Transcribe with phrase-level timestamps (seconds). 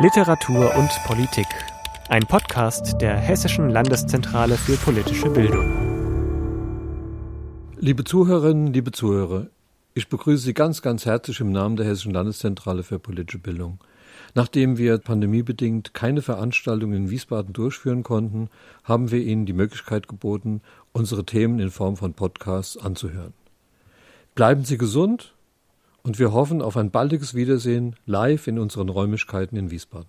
[0.00, 1.48] Literatur und Politik.
[2.08, 5.66] Ein Podcast der Hessischen Landeszentrale für politische Bildung.
[7.80, 9.48] Liebe Zuhörerinnen, liebe Zuhörer,
[9.94, 13.80] ich begrüße Sie ganz, ganz herzlich im Namen der Hessischen Landeszentrale für politische Bildung.
[14.36, 18.50] Nachdem wir pandemiebedingt keine Veranstaltungen in Wiesbaden durchführen konnten,
[18.84, 20.60] haben wir Ihnen die Möglichkeit geboten,
[20.92, 23.34] unsere Themen in Form von Podcasts anzuhören.
[24.36, 25.34] Bleiben Sie gesund
[26.08, 30.08] und wir hoffen auf ein baldiges Wiedersehen live in unseren Räumlichkeiten in Wiesbaden.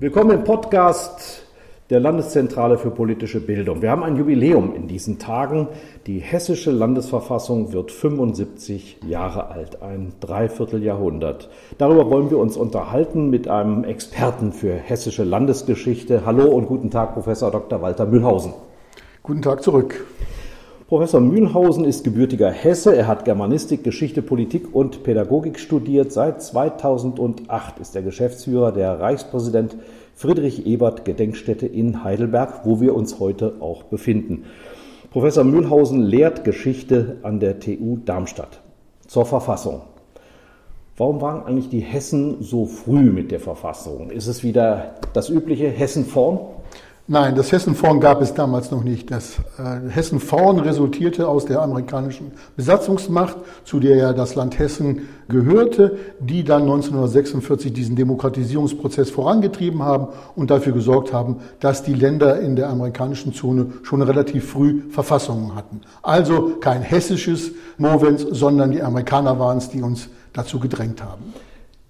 [0.00, 1.46] Willkommen im Podcast
[1.88, 3.80] der Landeszentrale für politische Bildung.
[3.80, 5.68] Wir haben ein Jubiläum in diesen Tagen.
[6.06, 11.48] Die hessische Landesverfassung wird 75 Jahre alt, ein Dreivierteljahrhundert.
[11.78, 16.26] Darüber wollen wir uns unterhalten mit einem Experten für hessische Landesgeschichte.
[16.26, 17.80] Hallo und guten Tag, Professor Dr.
[17.80, 18.52] Walter Mühlhausen.
[19.22, 20.04] Guten Tag zurück.
[20.94, 22.94] Professor Mühlhausen ist gebürtiger Hesse.
[22.94, 26.12] Er hat Germanistik, Geschichte, Politik und Pädagogik studiert.
[26.12, 29.76] Seit 2008 ist er Geschäftsführer der Reichspräsident
[30.14, 34.44] Friedrich Ebert Gedenkstätte in Heidelberg, wo wir uns heute auch befinden.
[35.10, 38.60] Professor Mühlhausen lehrt Geschichte an der TU Darmstadt.
[39.08, 39.80] Zur Verfassung.
[40.96, 44.10] Warum waren eigentlich die Hessen so früh mit der Verfassung?
[44.10, 46.38] Ist es wieder das übliche Hessen vorn?
[47.06, 49.10] Nein, das Hessen-Vorn gab es damals noch nicht.
[49.10, 55.98] Das äh, Hessen-Vorn resultierte aus der amerikanischen Besatzungsmacht, zu der ja das Land Hessen gehörte,
[56.18, 62.56] die dann 1946 diesen Demokratisierungsprozess vorangetrieben haben und dafür gesorgt haben, dass die Länder in
[62.56, 65.82] der amerikanischen Zone schon relativ früh Verfassungen hatten.
[66.00, 71.34] Also kein hessisches Movens, sondern die Amerikaner waren es, die uns dazu gedrängt haben.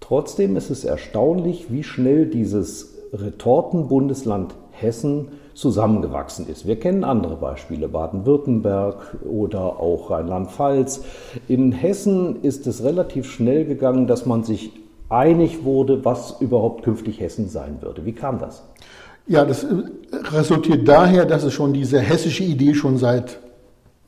[0.01, 6.67] Trotzdem ist es erstaunlich, wie schnell dieses Retortenbundesland Hessen zusammengewachsen ist.
[6.67, 11.05] Wir kennen andere Beispiele, Baden-Württemberg oder auch Rheinland-Pfalz.
[11.49, 14.73] In Hessen ist es relativ schnell gegangen, dass man sich
[15.09, 18.05] einig wurde, was überhaupt künftig Hessen sein würde.
[18.05, 18.65] Wie kam das?
[19.27, 19.67] Ja, das
[20.33, 23.39] resultiert daher, dass es schon diese hessische Idee schon seit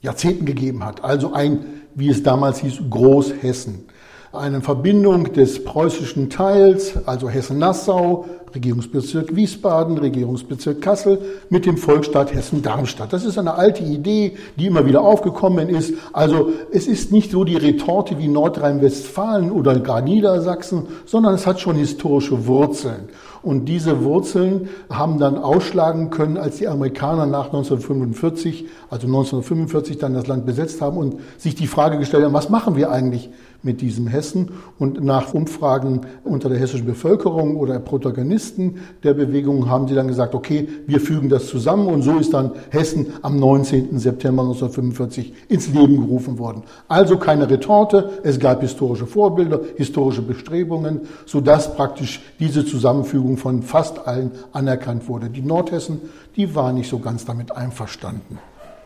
[0.02, 1.04] Jahrzehnten gegeben hat.
[1.04, 1.64] Also ein,
[1.94, 3.86] wie es damals hieß, Großhessen
[4.32, 11.20] eine Verbindung des preußischen Teils, also Hessen-Nassau, Regierungsbezirk Wiesbaden, Regierungsbezirk Kassel,
[11.50, 13.12] mit dem Volksstaat Hessen-Darmstadt.
[13.12, 15.94] Das ist eine alte Idee, die immer wieder aufgekommen ist.
[16.12, 21.60] Also es ist nicht so die Retorte wie Nordrhein-Westfalen oder gar Niedersachsen, sondern es hat
[21.60, 23.09] schon historische Wurzeln.
[23.42, 30.15] Und diese Wurzeln haben dann ausschlagen können, als die Amerikaner nach 1945, also 1945 dann
[30.15, 33.31] das Land besetzt haben und sich die Frage gestellt haben, was machen wir eigentlich
[33.66, 34.53] mit diesem Hessen?
[34.78, 40.34] Und nach Umfragen unter der hessischen Bevölkerung oder Protagonisten der Bewegung haben sie dann gesagt,
[40.34, 43.99] okay, wir fügen das zusammen und so ist dann Hessen am 19.
[43.99, 46.62] September 1945 ins Leben gerufen worden.
[46.88, 54.06] Also keine Retorte, es gab historische Vorbilder, historische Bestrebungen, sodass praktisch diese Zusammenfügung von fast
[54.06, 55.28] allen anerkannt wurde.
[55.28, 56.00] Die Nordhessen,
[56.37, 58.38] die waren nicht so ganz damit einverstanden.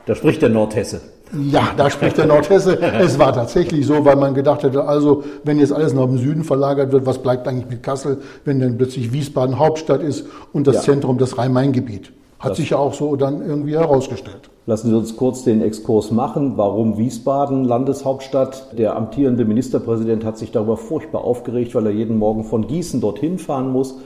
[0.07, 1.01] Da spricht der Nordhesse.
[1.33, 2.79] Ja, da spricht der Nordhesse.
[3.01, 6.45] Es war tatsächlich so, weil man gedacht hätte, also wenn jetzt alles nach dem Süden
[6.45, 10.77] verlagert wird, was bleibt eigentlich mit Kassel, wenn dann plötzlich Wiesbaden Hauptstadt ist und das
[10.77, 10.83] ja.
[10.83, 12.13] Zentrum das Rhein-Main-Gebiet.
[12.39, 14.51] Hat das sich ja auch so dann irgendwie herausgestellt.
[14.67, 16.55] Lassen Sie uns kurz den Exkurs machen.
[16.57, 18.79] Warum Wiesbaden Landeshauptstadt?
[18.79, 23.39] Der amtierende Ministerpräsident hat sich darüber furchtbar aufgeregt, weil er jeden Morgen von Gießen dorthin
[23.39, 23.97] fahren muss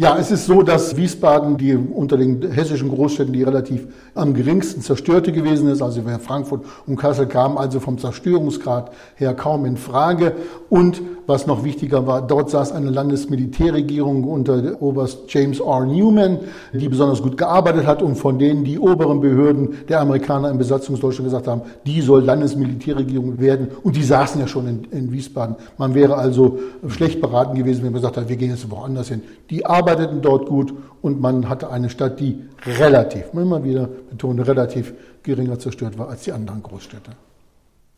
[0.00, 4.80] ja, es ist so, dass Wiesbaden die unter den hessischen Großstädten die relativ am geringsten
[4.80, 5.82] zerstörte gewesen ist.
[5.82, 10.34] Also Frankfurt und Kassel kam, also vom Zerstörungsgrad her kaum in Frage.
[10.70, 15.84] Und was noch wichtiger war, dort saß eine Landesmilitärregierung unter Oberst James R.
[15.84, 16.38] Newman,
[16.72, 21.26] die besonders gut gearbeitet hat und von denen die oberen Behörden der Amerikaner im Besatzungsdeutschland
[21.26, 23.68] gesagt haben, die soll Landesmilitärregierung werden.
[23.82, 25.56] Und die saßen ja schon in, in Wiesbaden.
[25.76, 29.22] Man wäre also schlecht beraten gewesen, wenn man gesagt hat, wir gehen jetzt woanders hin.
[29.50, 32.42] Die Arbeit arbeiteten dort gut und man hatte eine Stadt, die
[32.78, 37.12] relativ, immer wieder betone, relativ geringer zerstört war als die anderen Großstädte.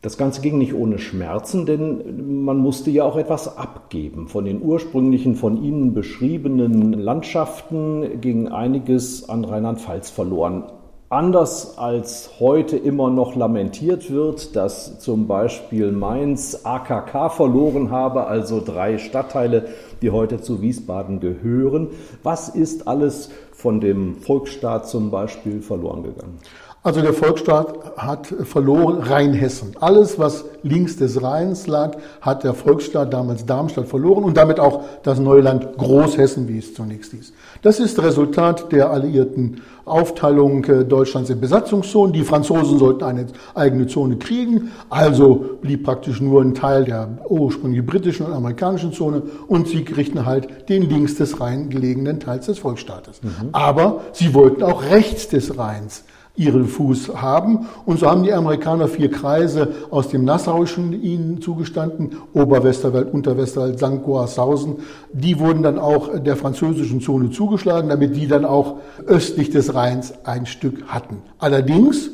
[0.01, 4.29] Das Ganze ging nicht ohne Schmerzen, denn man musste ja auch etwas abgeben.
[4.29, 10.63] Von den ursprünglichen von Ihnen beschriebenen Landschaften ging einiges an Rheinland-Pfalz verloren.
[11.11, 18.63] Anders als heute immer noch lamentiert wird, dass zum Beispiel Mainz AKK verloren habe, also
[18.63, 19.67] drei Stadtteile,
[20.01, 21.89] die heute zu Wiesbaden gehören.
[22.23, 26.39] Was ist alles von dem Volksstaat zum Beispiel verloren gegangen?
[26.83, 29.75] Also der Volksstaat hat verloren Rheinhessen.
[29.79, 34.83] Alles, was links des Rheins lag, hat der Volksstaat damals Darmstadt verloren und damit auch
[35.03, 37.33] das neue Land Großhessen, wie es zunächst hieß.
[37.61, 42.13] Das ist Resultat der alliierten Aufteilung äh, Deutschlands in Besatzungszonen.
[42.13, 47.85] Die Franzosen sollten eine eigene Zone kriegen, also blieb praktisch nur ein Teil der ursprünglich
[47.85, 52.57] britischen und amerikanischen Zone und sie kriegten halt den links des Rhein gelegenen Teils des
[52.57, 53.21] Volksstaates.
[53.21, 53.49] Mhm.
[53.51, 56.05] Aber sie wollten auch rechts des Rheins
[56.35, 57.67] ihren Fuß haben.
[57.85, 64.03] Und so haben die Amerikaner vier Kreise aus dem Nassauischen ihnen zugestanden, Oberwesterwald, Unterwesterwald, St.
[64.03, 64.77] Goarshausen.
[65.11, 70.13] Die wurden dann auch der französischen Zone zugeschlagen, damit die dann auch östlich des Rheins
[70.23, 71.21] ein Stück hatten.
[71.37, 72.09] Allerdings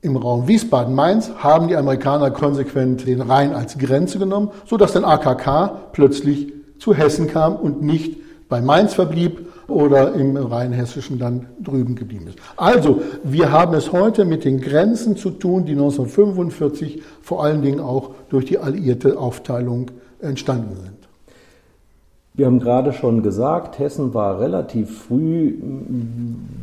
[0.00, 5.92] im Raum Wiesbaden-Mainz haben die Amerikaner konsequent den Rhein als Grenze genommen, sodass dann AKK
[5.92, 8.18] plötzlich zu Hessen kam und nicht
[8.48, 12.38] bei Mainz verblieb oder im rheinhessischen dann drüben geblieben ist.
[12.56, 17.80] Also, wir haben es heute mit den Grenzen zu tun, die 1945 vor allen Dingen
[17.80, 19.90] auch durch die alliierte Aufteilung
[20.20, 21.04] entstanden sind.
[22.36, 25.54] Wir haben gerade schon gesagt, Hessen war relativ früh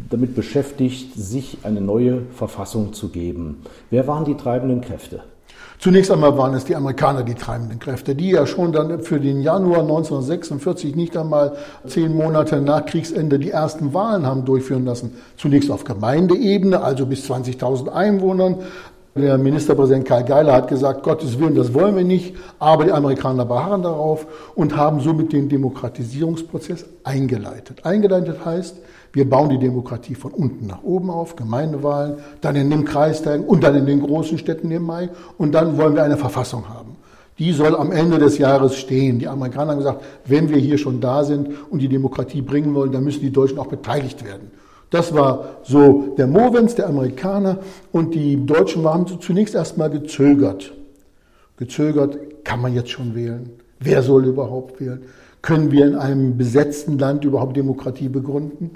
[0.09, 3.62] damit beschäftigt, sich eine neue Verfassung zu geben.
[3.89, 5.24] Wer waren die treibenden Kräfte?
[5.81, 9.42] Zunächst einmal waren es die Amerikaner die treibenden Kräfte, die ja schon dann für den
[9.42, 11.54] Januar 1946 nicht einmal
[11.88, 15.18] zehn Monate nach Kriegsende die ersten Wahlen haben durchführen lassen.
[15.38, 18.57] Zunächst auf Gemeindeebene, also bis 20.000 Einwohnern.
[19.13, 23.44] Der Ministerpräsident Karl Geiler hat gesagt, Gottes Willen, das wollen wir nicht, aber die Amerikaner
[23.44, 24.25] beharren darauf
[24.56, 27.86] und haben somit den Demokratisierungsprozess eingeleitet.
[27.86, 28.78] Eingeleitet heißt,
[29.12, 33.66] wir bauen die Demokratie von unten nach oben auf, Gemeindewahlen, dann in den Kreistagen und
[33.66, 35.10] dann in den großen Städten im Mai.
[35.38, 36.96] Und dann wollen wir eine Verfassung haben.
[37.38, 39.19] Die soll am Ende des Jahres stehen.
[39.19, 42.94] Die Amerikaner haben gesagt, wenn wir hier schon da sind und die Demokratie bringen wollen,
[42.94, 44.52] dann müssen die Deutschen auch beteiligt werden.
[44.92, 47.60] Das war so der Movens der Amerikaner
[47.92, 50.74] und die Deutschen haben zunächst erstmal gezögert.
[51.58, 53.52] Gezögert, kann man jetzt schon wählen?
[53.80, 55.04] Wer soll überhaupt wählen?
[55.42, 58.72] Können wir in einem besetzten Land überhaupt Demokratie begründen?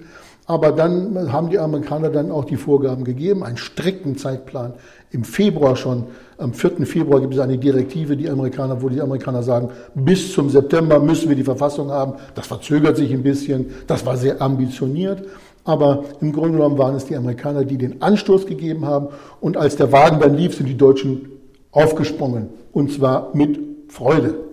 [0.47, 4.73] Aber dann haben die Amerikaner dann auch die Vorgaben gegeben, einen strikten Zeitplan.
[5.09, 6.05] Im Februar schon,
[6.37, 6.85] am 4.
[6.85, 11.29] Februar gibt es eine Direktive, die Amerikaner, wo die Amerikaner sagen, bis zum September müssen
[11.29, 12.13] wir die Verfassung haben.
[12.35, 13.71] Das verzögert sich ein bisschen.
[13.87, 15.23] Das war sehr ambitioniert.
[15.65, 19.07] Aber im Grunde genommen waren es die Amerikaner, die den Anstoß gegeben haben.
[19.41, 21.31] Und als der Wagen dann lief, sind die Deutschen
[21.71, 22.49] aufgesprungen.
[22.71, 23.59] Und zwar mit
[23.89, 24.45] Freude.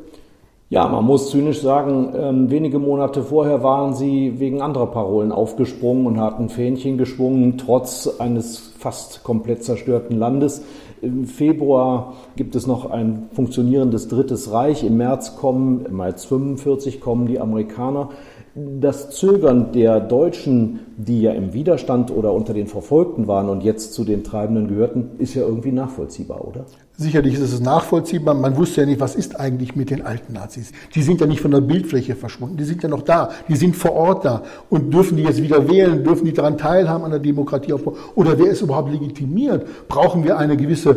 [0.70, 6.06] Ja, man muss zynisch sagen, ähm, wenige Monate vorher waren sie wegen anderer Parolen aufgesprungen
[6.06, 10.62] und hatten Fähnchen geschwungen, trotz eines fast komplett zerstörten Landes.
[11.02, 14.82] Im Februar gibt es noch ein funktionierendes Drittes Reich.
[14.82, 18.08] Im März kommen, im März 45 kommen die Amerikaner.
[18.54, 23.94] Das Zögern der Deutschen, die ja im Widerstand oder unter den Verfolgten waren und jetzt
[23.94, 26.66] zu den Treibenden gehörten, ist ja irgendwie nachvollziehbar, oder?
[26.98, 28.34] Sicherlich ist es nachvollziehbar.
[28.34, 30.72] Man wusste ja nicht, was ist eigentlich mit den alten Nazis.
[30.94, 32.58] Die sind ja nicht von der Bildfläche verschwunden.
[32.58, 33.30] Die sind ja noch da.
[33.48, 34.42] Die sind vor Ort da.
[34.68, 36.04] Und dürfen die jetzt wieder wählen?
[36.04, 37.96] Dürfen die daran teilhaben an der Demokratieaufbau?
[38.16, 39.66] Oder wer ist überhaupt legitimiert?
[39.88, 40.96] Brauchen wir eine gewisse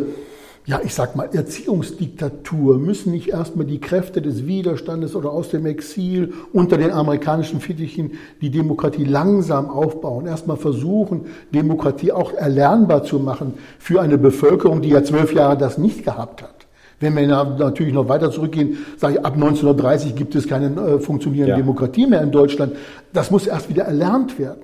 [0.66, 5.64] ja, ich sag mal, Erziehungsdiktatur müssen nicht erstmal die Kräfte des Widerstandes oder aus dem
[5.64, 13.20] Exil unter den amerikanischen Fittichen die Demokratie langsam aufbauen, erstmal versuchen, Demokratie auch erlernbar zu
[13.20, 16.66] machen für eine Bevölkerung, die ja zwölf Jahre das nicht gehabt hat.
[16.98, 21.52] Wenn wir natürlich noch weiter zurückgehen, sage ich, ab 1930 gibt es keine äh, funktionierende
[21.52, 21.56] ja.
[21.58, 22.74] Demokratie mehr in Deutschland.
[23.12, 24.62] Das muss erst wieder erlernt werden.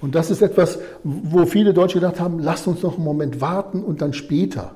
[0.00, 3.84] Und das ist etwas, wo viele Deutsche gedacht haben, lasst uns noch einen Moment warten
[3.84, 4.72] und dann später.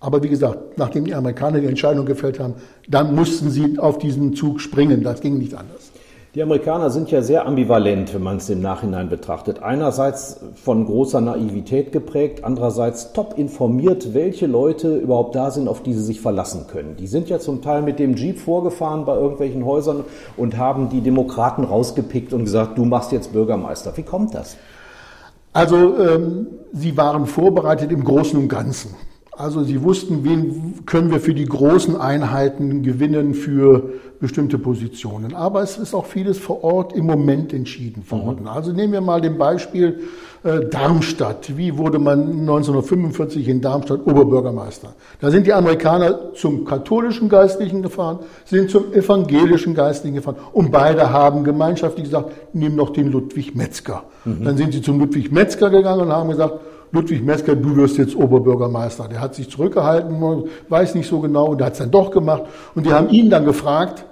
[0.00, 2.54] Aber wie gesagt, nachdem die Amerikaner die Entscheidung gefällt haben,
[2.88, 5.02] dann mussten sie auf diesen Zug springen.
[5.02, 5.92] Das ging nicht anders.
[6.36, 9.64] Die Amerikaner sind ja sehr ambivalent, wenn man es im Nachhinein betrachtet.
[9.64, 15.92] Einerseits von großer Naivität geprägt, andererseits top informiert, welche Leute überhaupt da sind, auf die
[15.92, 16.94] sie sich verlassen können.
[16.96, 20.04] Die sind ja zum Teil mit dem Jeep vorgefahren bei irgendwelchen Häusern
[20.36, 23.96] und haben die Demokraten rausgepickt und gesagt, du machst jetzt Bürgermeister.
[23.96, 24.56] Wie kommt das?
[25.52, 28.94] Also ähm, sie waren vorbereitet im Großen und Ganzen.
[29.40, 35.34] Also sie wussten, wen können wir für die großen Einheiten gewinnen für bestimmte Positionen.
[35.34, 38.42] Aber es ist auch vieles vor Ort im Moment entschieden worden.
[38.42, 38.48] Mhm.
[38.48, 40.00] Also nehmen wir mal den Beispiel
[40.42, 41.56] äh, Darmstadt.
[41.56, 44.94] Wie wurde man 1945 in Darmstadt Oberbürgermeister?
[45.22, 51.10] Da sind die Amerikaner zum katholischen Geistlichen gefahren, sind zum evangelischen Geistlichen gefahren und beide
[51.10, 54.02] haben gemeinschaftlich gesagt, nimm noch den Ludwig Metzger.
[54.26, 54.44] Mhm.
[54.44, 56.60] Dann sind sie zum Ludwig Metzger gegangen und haben gesagt,
[56.92, 59.08] Ludwig Metzger, du wirst jetzt Oberbürgermeister.
[59.08, 60.20] Der hat sich zurückgehalten,
[60.68, 62.44] weiß nicht so genau, und der hat es dann doch gemacht.
[62.74, 64.04] Und die haben ihn dann gefragt,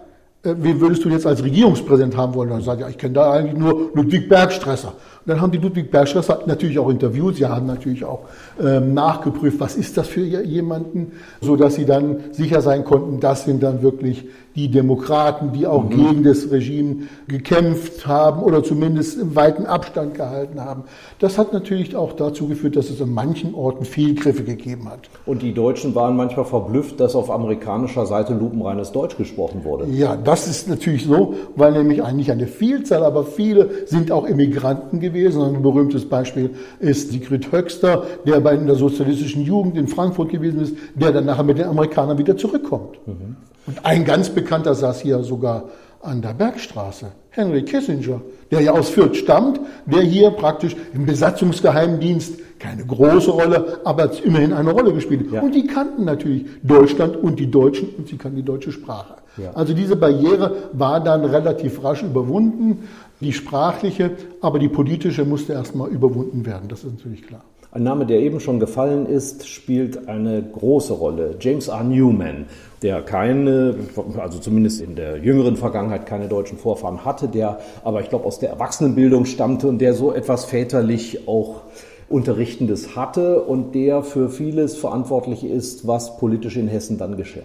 [0.45, 2.51] äh, wen würdest du jetzt als Regierungspräsident haben wollen?
[2.51, 4.93] Und er sagt, ja, ich kenne da eigentlich nur Ludwig Bergstresser.
[5.29, 8.21] Dann haben die Ludwig Bergstraße natürlich auch interviewt, sie haben natürlich auch
[8.59, 13.45] ähm, nachgeprüft, was ist das für jemanden, so dass sie dann sicher sein konnten, das
[13.45, 14.25] sind dann wirklich
[14.57, 15.91] die Demokraten, die auch mhm.
[15.91, 20.85] gegen das Regime gekämpft haben oder zumindest im weiten Abstand gehalten haben.
[21.21, 25.11] Das hat natürlich auch dazu geführt, dass es an manchen Orten Fehlgriffe gegeben hat.
[25.27, 29.87] Und die Deutschen waren manchmal verblüfft, dass auf amerikanischer Seite lupenreines Deutsch gesprochen wurde.
[29.93, 34.99] Ja, das ist natürlich so, weil nämlich eigentlich eine Vielzahl, aber viele sind auch Immigranten
[34.99, 35.18] gewesen.
[35.27, 40.77] Ein berühmtes Beispiel ist Sigrid Höxter, der bei der sozialistischen Jugend in Frankfurt gewesen ist,
[40.95, 42.99] der dann nachher mit den Amerikanern wieder zurückkommt.
[43.07, 43.37] Mhm.
[43.67, 45.65] Und ein ganz bekannter saß hier sogar
[46.01, 48.21] an der Bergstraße, Henry Kissinger,
[48.51, 54.53] der ja aus Fürth stammt, der hier praktisch im Besatzungsgeheimdienst keine große Rolle, aber immerhin
[54.53, 55.33] eine Rolle gespielt.
[55.33, 55.43] Ja.
[55.43, 59.15] Und die kannten natürlich Deutschland und die Deutschen und sie kannten die deutsche Sprache.
[59.37, 59.53] Ja.
[59.55, 62.89] Also diese Barriere war dann relativ rasch überwunden,
[63.21, 67.45] die sprachliche, aber die politische musste erstmal überwunden werden, das ist natürlich klar.
[67.71, 71.37] Ein Name, der eben schon gefallen ist, spielt eine große Rolle.
[71.39, 71.85] James R.
[71.85, 72.47] Newman,
[72.81, 73.75] der keine,
[74.17, 78.39] also zumindest in der jüngeren Vergangenheit keine deutschen Vorfahren hatte, der aber ich glaube aus
[78.39, 81.61] der Erwachsenenbildung stammte und der so etwas väterlich auch
[82.09, 87.43] Unterrichtendes hatte und der für vieles verantwortlich ist, was politisch in Hessen dann geschah.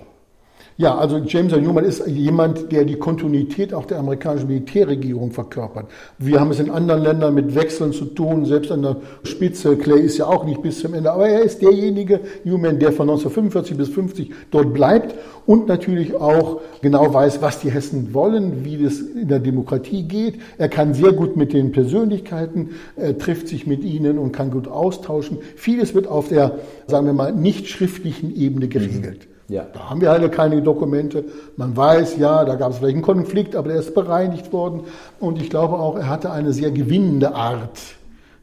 [0.77, 1.53] Ja, also James.
[1.53, 5.86] Newman ist jemand, der die Kontinuität auch der amerikanischen Militärregierung verkörpert.
[6.18, 9.77] Wir haben es in anderen Ländern mit Wechseln zu tun, selbst an der Spitze.
[9.77, 13.08] Clay ist ja auch nicht bis zum Ende, aber er ist derjenige Newman, der von
[13.08, 15.13] 1945 bis 50 dort bleibt
[15.46, 20.39] und natürlich auch genau weiß, was die Hessen wollen, wie das in der Demokratie geht.
[20.58, 24.68] Er kann sehr gut mit den Persönlichkeiten, er trifft sich mit ihnen und kann gut
[24.68, 25.38] austauschen.
[25.56, 29.27] Vieles wird auf der, sagen wir mal, nicht schriftlichen Ebene geregelt.
[29.53, 29.67] Ja.
[29.72, 31.25] Da haben wir halt keine Dokumente.
[31.57, 34.81] Man weiß, ja, da gab es vielleicht einen Konflikt, aber der ist bereinigt worden.
[35.19, 37.77] Und ich glaube auch, er hatte eine sehr gewinnende Art.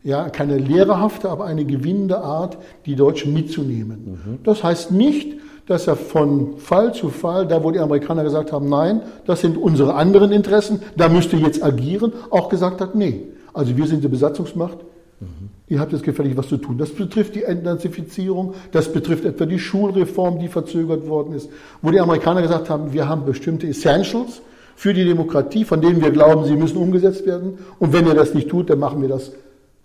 [0.05, 4.21] Ja, keine lehrerhafte, aber eine gewinnende Art, die Deutschen mitzunehmen.
[4.25, 4.39] Mhm.
[4.45, 5.37] Das heißt nicht,
[5.67, 9.59] dass er von Fall zu Fall, da wo die Amerikaner gesagt haben, nein, das sind
[9.59, 13.25] unsere anderen Interessen, da müsst ihr jetzt agieren, auch gesagt hat, nee.
[13.53, 14.79] Also wir sind die Besatzungsmacht,
[15.19, 15.51] mhm.
[15.71, 16.79] Ihr habt jetzt gefällig was zu tun.
[16.79, 21.49] Das betrifft die Entnazifizierung, das betrifft etwa die Schulreform, die verzögert worden ist,
[21.81, 24.43] wo die Amerikaner gesagt haben, wir haben bestimmte Essentials
[24.75, 27.59] für die Demokratie, von denen wir glauben, sie müssen umgesetzt werden.
[27.79, 29.31] Und wenn ihr das nicht tut, dann machen wir das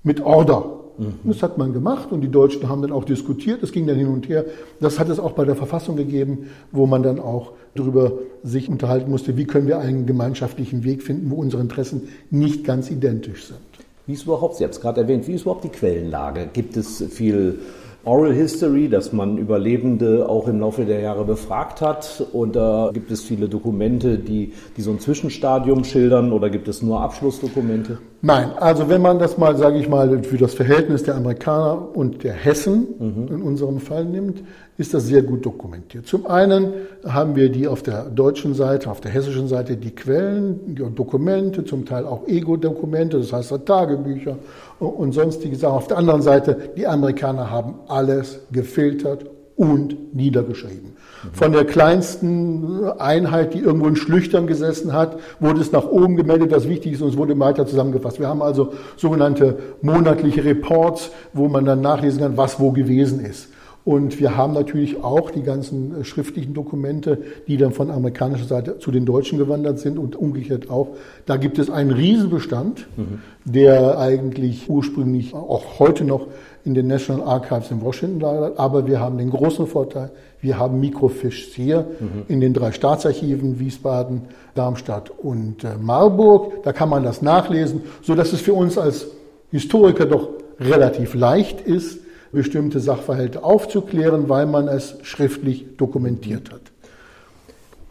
[0.02, 0.66] mit Order.
[0.98, 1.14] Mhm.
[1.24, 3.62] Das hat man gemacht und die Deutschen haben dann auch diskutiert.
[3.62, 4.44] Es ging dann hin und her.
[4.80, 9.12] Das hat es auch bei der Verfassung gegeben, wo man dann auch darüber sich unterhalten
[9.12, 13.75] musste, wie können wir einen gemeinschaftlichen Weg finden, wo unsere Interessen nicht ganz identisch sind.
[14.08, 16.48] Wie ist überhaupt, Sie haben es gerade erwähnt, wie ist überhaupt die Quellenlage?
[16.54, 17.60] Gibt es viel
[18.04, 22.28] Oral History, dass man Überlebende auch im Laufe der Jahre befragt hat?
[22.32, 26.34] Oder gibt es viele Dokumente, die, die so ein Zwischenstadium schildern?
[26.34, 27.98] Oder gibt es nur Abschlussdokumente?
[28.28, 32.24] Nein, also wenn man das mal, sage ich mal, für das Verhältnis der Amerikaner und
[32.24, 33.28] der Hessen mhm.
[33.36, 34.42] in unserem Fall nimmt,
[34.80, 36.08] ist das sehr gut dokumentiert.
[36.08, 36.74] Zum einen
[37.08, 41.66] haben wir die auf der deutschen Seite, auf der hessischen Seite die Quellen, die Dokumente,
[41.66, 44.38] zum Teil auch Ego-Dokumente, das heißt Tagebücher
[44.80, 45.76] und sonstige Sachen.
[45.76, 50.95] Auf der anderen Seite, die Amerikaner haben alles gefiltert und niedergeschrieben.
[51.34, 56.52] Von der kleinsten Einheit, die irgendwo in Schlüchtern gesessen hat, wurde es nach oben gemeldet,
[56.52, 58.20] das wichtig ist, und es wurde weiter zusammengefasst.
[58.20, 63.50] Wir haben also sogenannte monatliche Reports, wo man dann nachlesen kann, was wo gewesen ist.
[63.86, 68.80] Und wir haben natürlich auch die ganzen äh, schriftlichen Dokumente, die dann von amerikanischer Seite
[68.80, 70.96] zu den Deutschen gewandert sind und umgekehrt auch.
[71.28, 73.22] Da gibt es einen Riesenbestand, mhm.
[73.46, 76.26] der eigentlich ursprünglich auch heute noch
[76.66, 78.58] in den National Archives in Washington lagert.
[78.58, 80.10] Aber wir haben den großen Vorteil,
[80.46, 82.24] wir haben Microfiche hier mhm.
[82.28, 84.22] in den drei Staatsarchiven Wiesbaden,
[84.54, 86.64] Darmstadt und äh, Marburg.
[86.64, 89.08] Da kann man das nachlesen, so dass es für uns als
[89.52, 92.00] Historiker doch relativ leicht ist,
[92.32, 96.62] bestimmte Sachverhalte aufzuklären, weil man es schriftlich dokumentiert hat.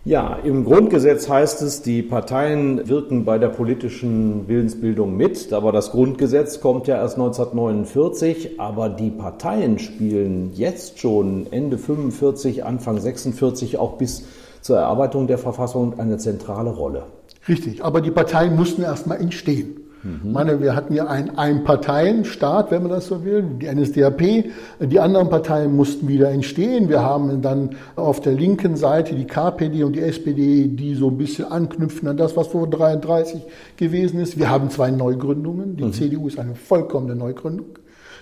[0.06, 5.92] Ja, im Grundgesetz heißt es, die Parteien wirken bei der politischen Willensbildung mit, aber das
[5.92, 13.78] Grundgesetz kommt ja erst 1949, aber die Parteien spielen jetzt schon Ende 45, Anfang 46
[13.78, 14.24] auch bis
[14.60, 17.04] zur Erarbeitung der Verfassung eine zentrale Rolle.
[17.48, 19.83] Richtig, aber die Parteien mussten erstmal entstehen.
[20.04, 20.32] Mhm.
[20.32, 24.44] meine, wir hatten ja einen Einparteienstaat, wenn man das so will, die NSDAP.
[24.80, 26.90] Die anderen Parteien mussten wieder entstehen.
[26.90, 31.16] Wir haben dann auf der linken Seite die KPD und die SPD, die so ein
[31.16, 33.42] bisschen anknüpfen an das, was vor 33
[33.76, 34.38] gewesen ist.
[34.38, 35.76] Wir haben zwei Neugründungen.
[35.76, 35.92] Die mhm.
[35.92, 37.78] CDU ist eine vollkommene Neugründung.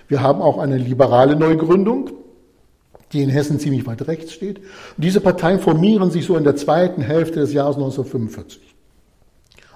[0.07, 2.11] Wir haben auch eine liberale Neugründung,
[3.11, 4.59] die in Hessen ziemlich weit rechts steht.
[4.59, 8.72] Und diese Parteien formieren sich so in der zweiten Hälfte des Jahres 1945.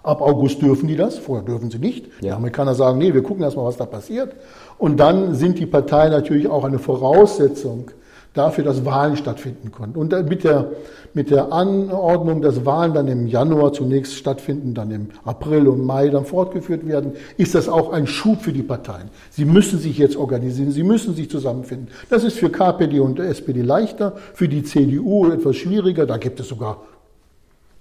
[0.07, 2.05] Ab August dürfen die das, vorher dürfen sie nicht.
[2.05, 2.11] Ja.
[2.21, 4.35] Die Amerikaner sagen, nee, wir gucken erstmal, was da passiert.
[4.77, 7.91] Und dann sind die Parteien natürlich auch eine Voraussetzung
[8.33, 9.99] dafür, dass Wahlen stattfinden konnten.
[9.99, 10.71] Und mit der,
[11.13, 16.07] mit der Anordnung, dass Wahlen dann im Januar zunächst stattfinden, dann im April und Mai
[16.07, 19.09] dann fortgeführt werden, ist das auch ein Schub für die Parteien.
[19.31, 21.89] Sie müssen sich jetzt organisieren, sie müssen sich zusammenfinden.
[22.09, 26.05] Das ist für KPD und SPD leichter, für die CDU etwas schwieriger.
[26.05, 26.77] Da gibt es sogar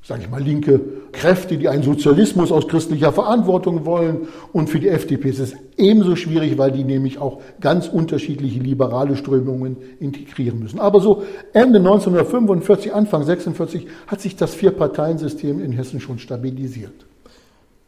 [0.06, 4.28] sage ich mal, linke Kräfte, die einen Sozialismus aus christlicher Verantwortung wollen.
[4.52, 9.16] Und für die FDP ist es ebenso schwierig, weil die nämlich auch ganz unterschiedliche liberale
[9.16, 10.78] Strömungen integrieren müssen.
[10.78, 17.06] Aber so Ende 1945, Anfang 46 hat sich das Vier-Parteien-System in Hessen schon stabilisiert.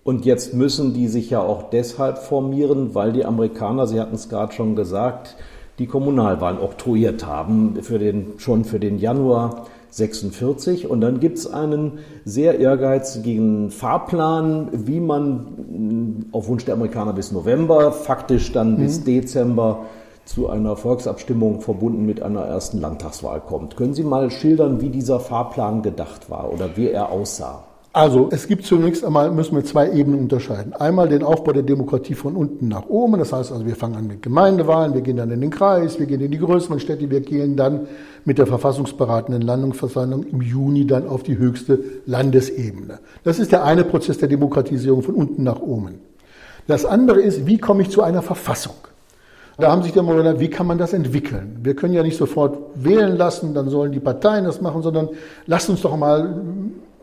[0.03, 4.29] Und jetzt müssen die sich ja auch deshalb formieren, weil die Amerikaner, Sie hatten es
[4.29, 5.37] gerade schon gesagt,
[5.79, 10.89] die Kommunalwahlen oktroyiert haben, für den, schon für den Januar 46.
[10.89, 17.33] Und dann gibt es einen sehr ehrgeizigen Fahrplan, wie man auf Wunsch der Amerikaner bis
[17.33, 18.77] November, faktisch dann mhm.
[18.79, 19.87] bis Dezember
[20.25, 23.77] zu einer Volksabstimmung verbunden mit einer ersten Landtagswahl kommt.
[23.77, 27.65] Können Sie mal schildern, wie dieser Fahrplan gedacht war oder wie er aussah?
[27.99, 30.73] Also es gibt zunächst einmal, müssen wir zwei Ebenen unterscheiden.
[30.73, 33.19] Einmal den Aufbau der Demokratie von unten nach oben.
[33.19, 36.07] Das heißt also, wir fangen an mit Gemeindewahlen, wir gehen dann in den Kreis, wir
[36.07, 37.89] gehen in die größeren Städte, wir gehen dann
[38.25, 43.01] mit der verfassungsberatenden Landungsversammlung im Juni dann auf die höchste Landesebene.
[43.25, 45.99] Das ist der eine Prozess der Demokratisierung von unten nach oben.
[46.69, 48.77] Das andere ist, wie komme ich zu einer Verfassung?
[49.57, 51.59] Da haben sich dann mal gedacht, wie kann man das entwickeln?
[51.65, 55.09] Wir können ja nicht sofort wählen lassen, dann sollen die Parteien das machen, sondern
[55.47, 56.45] lasst uns doch mal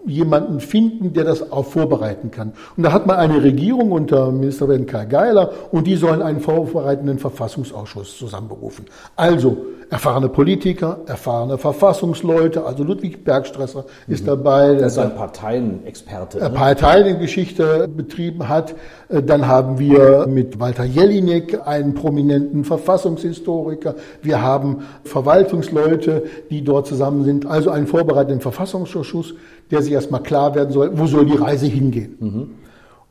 [0.05, 2.53] jemanden finden, der das auch vorbereiten kann.
[2.77, 7.19] Und da hat man eine Regierung unter Ministerin Karl Geiler und die sollen einen vorbereitenden
[7.19, 8.85] Verfassungsausschuss zusammenberufen.
[9.15, 9.57] Also
[9.89, 14.13] erfahrene Politiker, erfahrene Verfassungsleute, also Ludwig Bergstresser mhm.
[14.13, 14.75] ist dabei.
[14.75, 16.39] Das ist ein Parteienexperte.
[16.39, 16.49] Ne?
[16.49, 18.75] Parteiengeschichte betrieben hat.
[19.09, 23.95] Äh, dann haben wir mit Walter Jelinek einen prominenten Verfassungshistoriker.
[24.21, 27.45] Wir haben Verwaltungsleute, die dort zusammen sind.
[27.45, 29.35] Also einen vorbereitenden Verfassungsausschuss,
[29.71, 32.17] der sich erstmal klar werden soll, wo soll die Reise hingehen.
[32.19, 32.49] Mhm.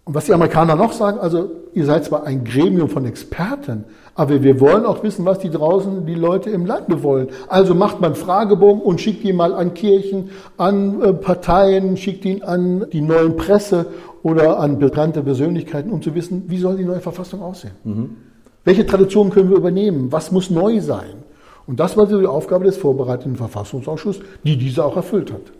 [0.06, 3.84] Und was die Amerikaner noch sagen, also ihr seid zwar ein Gremium von Experten,
[4.14, 7.28] aber wir wollen auch wissen, was die draußen die Leute im Lande wollen.
[7.48, 12.42] Also macht man Fragebogen und schickt ihn mal an Kirchen, an äh, Parteien, schickt ihn
[12.42, 13.86] an die neuen Presse
[14.22, 17.72] oder an bekannte Persönlichkeiten, um zu wissen, wie soll die neue Verfassung aussehen.
[17.84, 18.10] Mhm.
[18.64, 20.12] Welche Traditionen können wir übernehmen?
[20.12, 21.24] Was muss neu sein?
[21.66, 25.52] Und das war so die Aufgabe des vorbereitenden Verfassungsausschusses, die diese auch erfüllt hat.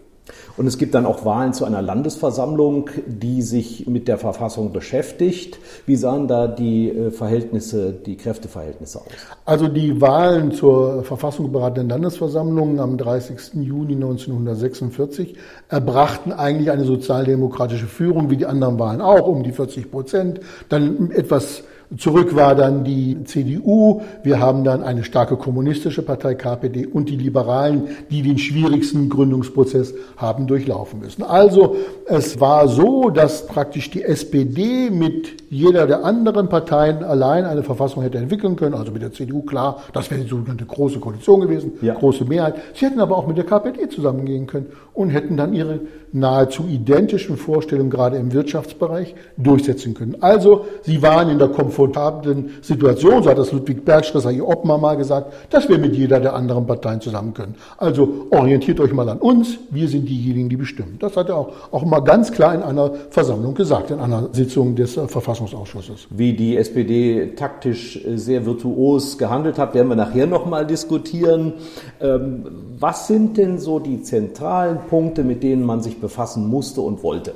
[0.56, 5.58] Und es gibt dann auch Wahlen zu einer Landesversammlung, die sich mit der Verfassung beschäftigt.
[5.84, 9.06] Wie sahen da die äh, Verhältnisse, die Kräfteverhältnisse aus?
[9.44, 13.54] Also die Wahlen zur verfassungsberatenden Landesversammlung am 30.
[13.54, 15.37] Juni 1946
[15.68, 20.40] erbrachten eigentlich eine sozialdemokratische Führung, wie die anderen Wahlen auch, um die 40 Prozent.
[20.70, 21.64] Dann etwas
[21.98, 24.00] Zurück war dann die CDU.
[24.22, 29.94] Wir haben dann eine starke kommunistische Partei KPD und die Liberalen, die den schwierigsten Gründungsprozess
[30.16, 31.22] haben durchlaufen müssen.
[31.22, 31.76] Also
[32.07, 38.02] es war so, dass praktisch die SPD mit jeder der anderen Parteien allein eine Verfassung
[38.02, 38.74] hätte entwickeln können.
[38.74, 41.94] Also mit der CDU klar, das wäre die sogenannte große Koalition gewesen, ja.
[41.94, 42.57] große Mehrheit.
[42.74, 45.80] Sie hätten aber auch mit der KPD zusammengehen können und hätten dann ihre
[46.14, 50.16] nahezu identischen Vorstellungen gerade im Wirtschaftsbereich durchsetzen können.
[50.20, 54.96] Also sie waren in der komfortablen Situation, so hat das Ludwig Bergstresser, ihr Obmann mal
[54.96, 57.57] gesagt, dass wir mit jeder der anderen Parteien zusammen können.
[57.79, 60.98] Also orientiert euch mal an uns, wir sind diejenigen, die bestimmen.
[61.00, 64.77] Das hat er auch, auch mal ganz klar in einer Versammlung gesagt, in einer Sitzung
[64.77, 66.07] des Verfassungsausschusses.
[66.11, 71.55] Wie die SPD taktisch sehr virtuos gehandelt hat, werden wir nachher nochmal diskutieren.
[72.00, 72.46] Ähm,
[72.79, 77.33] was sind denn so die zentralen Punkte, mit denen man sich befassen musste und wollte?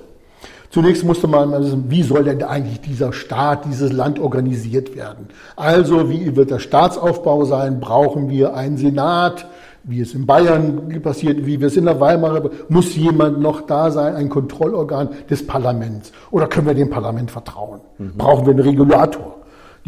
[0.71, 5.29] Zunächst musste man wissen, wie soll denn eigentlich dieser Staat, dieses Land organisiert werden?
[5.57, 7.81] Also, wie wird der Staatsaufbau sein?
[7.81, 9.47] Brauchen wir einen Senat?
[9.85, 13.91] Wie es in Bayern passiert, wie wir es in der Weimarer, muss jemand noch da
[13.91, 16.13] sein, ein Kontrollorgan des Parlaments?
[16.31, 17.81] Oder können wir dem Parlament vertrauen?
[17.97, 18.13] Mhm.
[18.19, 19.38] Brauchen wir einen Regulator?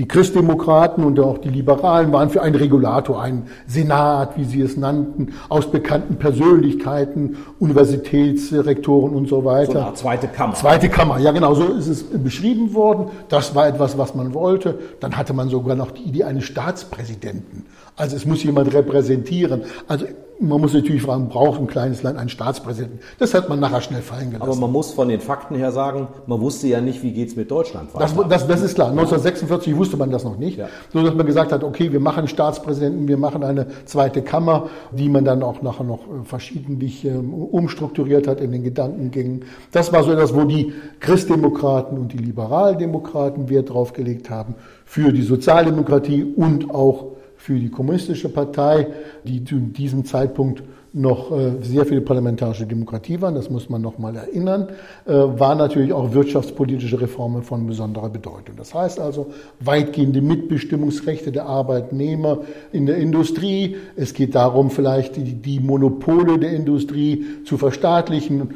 [0.01, 4.79] Die Christdemokraten und auch die Liberalen waren für einen Regulator, einen Senat, wie sie es
[4.79, 9.73] nannten, aus bekannten Persönlichkeiten, Universitätsrektoren und so weiter.
[9.73, 10.55] So eine zweite Kammer.
[10.55, 13.09] Zweite Kammer, ja genau, so ist es beschrieben worden.
[13.29, 14.79] Das war etwas, was man wollte.
[15.01, 17.67] Dann hatte man sogar noch die Idee eines Staatspräsidenten.
[18.01, 19.63] Also es muss jemand repräsentieren.
[19.87, 20.07] Also
[20.41, 23.01] man muss natürlich fragen, braucht ein kleines Land einen Staatspräsidenten?
[23.19, 24.51] Das hat man nachher schnell fallen gelassen.
[24.51, 27.51] Aber man muss von den Fakten her sagen, man wusste ja nicht, wie geht's mit
[27.51, 28.07] Deutschland weiter.
[28.17, 28.89] Das, das, das ist klar.
[28.89, 30.57] 1946 wusste man das noch nicht.
[30.57, 30.69] Ja.
[30.91, 35.11] So dass man gesagt hat, okay, wir machen Staatspräsidenten, wir machen eine zweite Kammer, die
[35.11, 39.45] man dann auch nachher noch äh, verschiedentlich ähm, umstrukturiert hat in den Gedankengängen.
[39.73, 44.55] Das war so das, wo die Christdemokraten und die Liberaldemokraten Wert drauf gelegt haben
[44.87, 48.89] für die Sozialdemokratie und auch für die kommunistische Partei,
[49.25, 53.99] die zu diesem Zeitpunkt noch äh, sehr viel parlamentarische Demokratie waren, das muss man noch
[53.99, 54.69] mal erinnern,
[55.07, 58.57] äh, war natürlich auch wirtschaftspolitische Reformen von besonderer Bedeutung.
[58.57, 59.29] Das heißt also
[59.61, 62.41] weitgehende Mitbestimmungsrechte der Arbeitnehmer
[62.73, 63.77] in der Industrie.
[63.97, 68.55] Es geht darum, vielleicht die Monopole der Industrie zu verstaatlichen.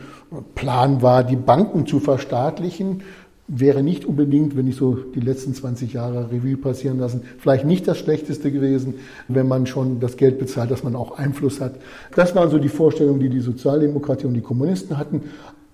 [0.57, 3.03] Plan war, die Banken zu verstaatlichen
[3.46, 7.87] wäre nicht unbedingt, wenn ich so die letzten 20 Jahre Revue passieren lassen, vielleicht nicht
[7.87, 8.94] das Schlechteste gewesen,
[9.28, 11.74] wenn man schon das Geld bezahlt, dass man auch Einfluss hat.
[12.14, 15.22] Das waren so die Vorstellungen, die die Sozialdemokratie und die Kommunisten hatten.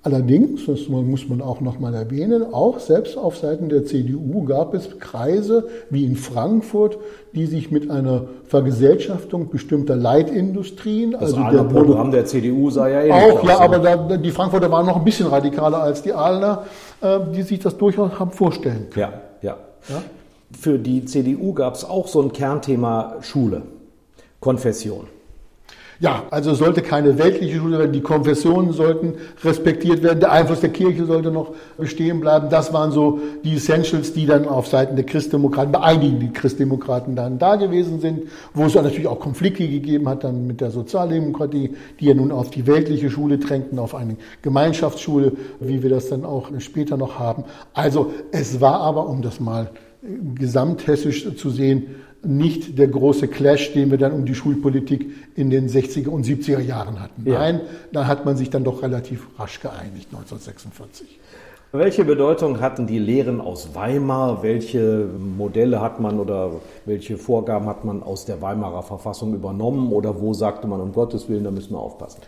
[0.03, 4.99] Allerdings, das muss man auch nochmal erwähnen, auch selbst auf Seiten der CDU gab es
[4.99, 6.97] Kreise wie in Frankfurt,
[7.35, 13.01] die sich mit einer Vergesellschaftung bestimmter Leitindustrien, das also der Programm der CDU sei ja
[13.03, 16.65] ähnlich Auch, ja, aber da, die Frankfurter waren noch ein bisschen radikaler als die Ahlner,
[16.65, 19.13] äh, die sich das durchaus haben vorstellen können.
[19.43, 19.57] Ja, ja.
[19.89, 20.03] ja?
[20.59, 23.63] Für die CDU gab es auch so ein Kernthema Schule,
[24.41, 25.07] Konfession.
[26.01, 30.71] Ja, also sollte keine weltliche Schule werden, die Konfessionen sollten respektiert werden, der Einfluss der
[30.71, 32.49] Kirche sollte noch bestehen bleiben.
[32.49, 37.39] Das waren so die Essentials, die dann auf Seiten der Christdemokraten, bei einigen Christdemokraten dann
[37.39, 38.23] da gewesen sind,
[38.55, 42.33] wo es dann natürlich auch Konflikte gegeben hat dann mit der Sozialdemokratie, die ja nun
[42.33, 47.19] auf die weltliche Schule drängten, auf eine Gemeinschaftsschule, wie wir das dann auch später noch
[47.19, 47.45] haben.
[47.75, 49.71] Also es war aber, um das mal
[50.35, 51.89] gesamthessisch zu sehen,
[52.23, 56.61] nicht der große Clash, den wir dann um die Schulpolitik in den 60er und 70er
[56.61, 57.29] Jahren hatten.
[57.29, 57.39] Ja.
[57.39, 57.61] Nein,
[57.93, 61.19] da hat man sich dann doch relativ rasch geeinigt, 1946.
[61.73, 64.43] Welche Bedeutung hatten die Lehren aus Weimar?
[64.43, 65.07] Welche
[65.37, 66.51] Modelle hat man oder
[66.85, 69.93] welche Vorgaben hat man aus der Weimarer Verfassung übernommen?
[69.93, 72.23] Oder wo sagte man, um Gottes Willen, da müssen wir aufpassen?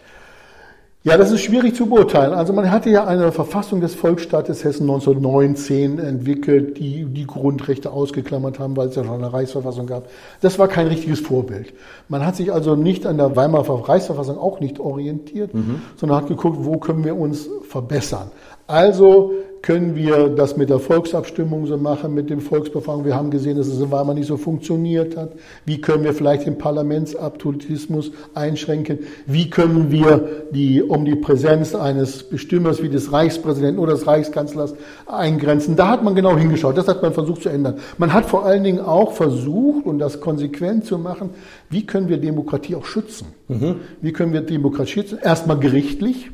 [1.05, 2.33] Ja, das ist schwierig zu beurteilen.
[2.33, 8.61] Also man hatte ja eine Verfassung des Volksstaates Hessen 1919 entwickelt, die die Grundrechte ausgeklammert
[8.61, 10.09] haben, weil es ja schon eine Reichsverfassung gab.
[10.43, 11.73] Das war kein richtiges Vorbild.
[12.09, 15.83] Man hat sich also nicht an der Weimarer Reichsverfassung auch nicht orientiert, mhm.
[15.97, 18.31] sondern hat geguckt, wo können wir uns verbessern.
[18.69, 23.05] Also können wir das mit der Volksabstimmung so machen, mit dem Volksbefragung.
[23.05, 25.33] Wir haben gesehen, dass es in Weimar nicht so funktioniert hat.
[25.65, 28.99] Wie können wir vielleicht den Parlamentsabsolutismus einschränken?
[29.27, 34.75] Wie können wir die Omnipräsenz eines Bestimmers wie des Reichspräsidenten oder des Reichskanzlers
[35.07, 35.77] eingrenzen?
[35.77, 36.77] Da hat man genau hingeschaut.
[36.77, 37.77] Das hat man versucht zu ändern.
[37.99, 41.31] Man hat vor allen Dingen auch versucht, und das konsequent zu machen,
[41.71, 43.29] wie können wir Demokratie auch schützen?
[43.49, 43.77] Mhm.
[44.01, 45.19] Wie können wir Demokratie schützen?
[45.23, 46.31] Erstmal gerichtlich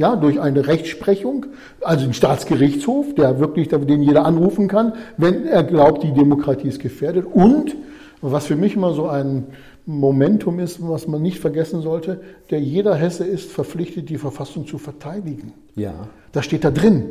[0.00, 1.44] ja, durch eine Rechtsprechung,
[1.82, 6.80] also den Staatsgerichtshof, der wirklich, den jeder anrufen kann, wenn er glaubt, die Demokratie ist
[6.80, 7.26] gefährdet.
[7.30, 7.76] Und,
[8.22, 9.48] was für mich immer so ein
[9.84, 14.78] Momentum ist, was man nicht vergessen sollte, der jeder Hesse ist verpflichtet, die Verfassung zu
[14.78, 15.52] verteidigen.
[15.76, 15.92] Ja.
[16.32, 17.10] Das steht da drin.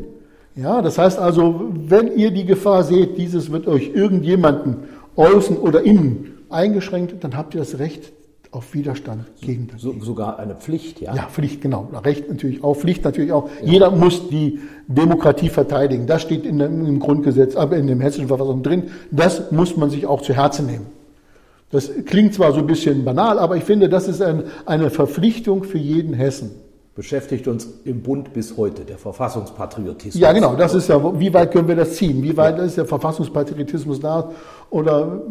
[0.56, 4.78] Ja, das heißt also, wenn ihr die Gefahr seht, dieses wird euch irgendjemanden
[5.15, 8.12] außen oder innen eingeschränkt, dann habt ihr das Recht,
[8.52, 9.82] auf Widerstand gegen das.
[9.82, 11.14] So, sogar eine Pflicht, ja?
[11.14, 11.90] Ja, Pflicht, genau.
[12.04, 13.48] Recht natürlich auch, Pflicht natürlich auch.
[13.62, 13.72] Ja.
[13.72, 16.08] Jeder muss die Demokratie verteidigen.
[16.08, 18.90] Das steht in dem, im Grundgesetz, aber in dem hessischen Verfassung drin.
[19.12, 20.88] Das muss man sich auch zu Herzen nehmen.
[21.72, 25.64] Das klingt zwar so ein bisschen banal, aber ich finde, das ist ein, eine Verpflichtung
[25.64, 26.50] für jeden Hessen.
[26.96, 30.20] Beschäftigt uns im Bund bis heute, der Verfassungspatriotismus.
[30.20, 32.24] Ja, genau, das ist ja, wie weit können wir das ziehen?
[32.24, 32.64] Wie weit ja.
[32.64, 34.32] ist der Verfassungspatriotismus da?
[34.72, 35.22] Oder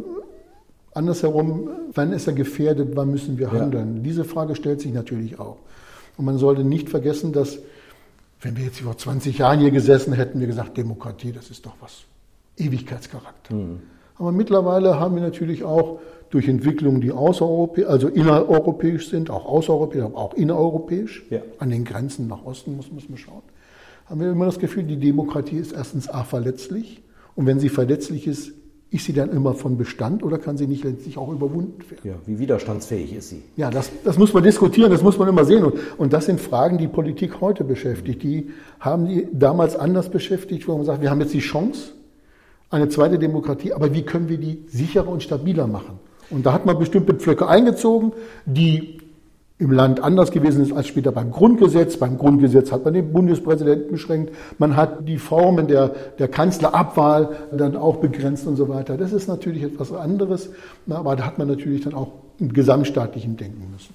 [0.99, 3.97] Andersherum, wann ist er gefährdet, wann müssen wir handeln?
[3.97, 4.03] Ja.
[4.03, 5.59] Diese Frage stellt sich natürlich auch.
[6.17, 7.61] Und man sollte nicht vergessen, dass,
[8.41, 11.75] wenn wir jetzt vor 20 Jahren hier gesessen hätten, wir gesagt, Demokratie, das ist doch
[11.81, 12.03] was.
[12.57, 13.55] Ewigkeitscharakter.
[13.55, 13.79] Mhm.
[14.17, 20.03] Aber mittlerweile haben wir natürlich auch durch Entwicklungen, die außereuropäisch, also innereuropäisch sind, auch außereuropäisch,
[20.03, 21.43] aber auch innereuropäisch, ja.
[21.61, 23.43] an den Grenzen nach Osten muss, muss man schauen,
[24.07, 27.03] haben wir immer das Gefühl, die Demokratie ist erstens A verletzlich
[27.37, 28.53] und wenn sie verletzlich ist,
[28.91, 32.01] ist sie dann immer von Bestand oder kann sie nicht letztlich auch überwunden werden?
[32.05, 33.43] Ja, wie widerstandsfähig ist sie?
[33.57, 35.65] Ja, das, das muss man diskutieren, das muss man immer sehen.
[35.65, 38.23] Und, und das sind Fragen, die Politik heute beschäftigt.
[38.23, 41.93] Die haben die damals anders beschäftigt, wo man sagt, wir haben jetzt die Chance,
[42.71, 45.99] eine zweite Demokratie, aber wie können wir die sicherer und stabiler machen?
[46.31, 48.13] Und da hat man bestimmte Pflöcke eingezogen,
[48.47, 49.01] die
[49.59, 51.97] im Land anders gewesen ist als später beim Grundgesetz.
[51.97, 57.77] Beim Grundgesetz hat man den Bundespräsidenten beschränkt, man hat die Formen der, der Kanzlerabwahl dann
[57.77, 58.97] auch begrenzt und so weiter.
[58.97, 60.51] Das ist natürlich etwas anderes,
[60.89, 63.95] aber da hat man natürlich dann auch im gesamtstaatlichen denken müssen.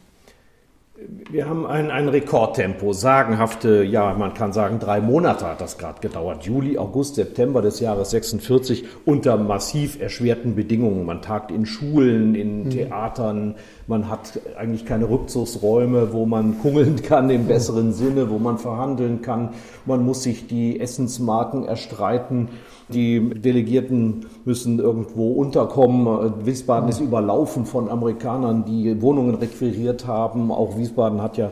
[1.32, 6.00] Wir haben ein, ein Rekordtempo, sagenhafte, ja, man kann sagen, drei Monate hat das gerade
[6.00, 6.44] gedauert.
[6.44, 11.06] Juli, August, September des Jahres 46 unter massiv erschwerten Bedingungen.
[11.06, 12.70] Man tagt in Schulen, in mhm.
[12.70, 13.56] Theatern,
[13.88, 19.22] man hat eigentlich keine Rückzugsräume, wo man kungeln kann im besseren Sinne, wo man verhandeln
[19.22, 19.50] kann.
[19.86, 22.50] Man muss sich die Essensmarken erstreiten.
[22.90, 26.46] Die Delegierten müssen irgendwo unterkommen.
[26.46, 30.52] Wiesbaden ist überlaufen von Amerikanern, die Wohnungen requiriert haben.
[30.52, 31.52] Auch Wiesbaden hat ja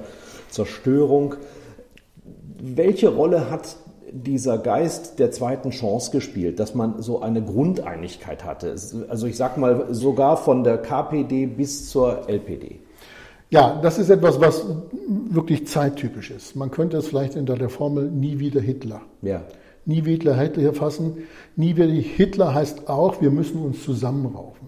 [0.50, 1.36] Zerstörung.
[2.62, 3.76] Welche Rolle hat
[4.12, 8.76] dieser Geist der zweiten Chance gespielt, dass man so eine Grundeinigkeit hatte?
[9.08, 12.80] Also ich sag mal sogar von der KPD bis zur LPD.
[13.50, 14.66] Ja, das ist etwas, was
[15.30, 16.56] wirklich zeittypisch ist.
[16.56, 19.02] Man könnte es vielleicht unter der Formel nie wieder Hitler.
[19.22, 19.42] Ja
[19.86, 21.18] nie wieder Hitler fassen.
[21.56, 24.68] Nie wieder Hitler heißt auch, wir müssen uns zusammenraufen.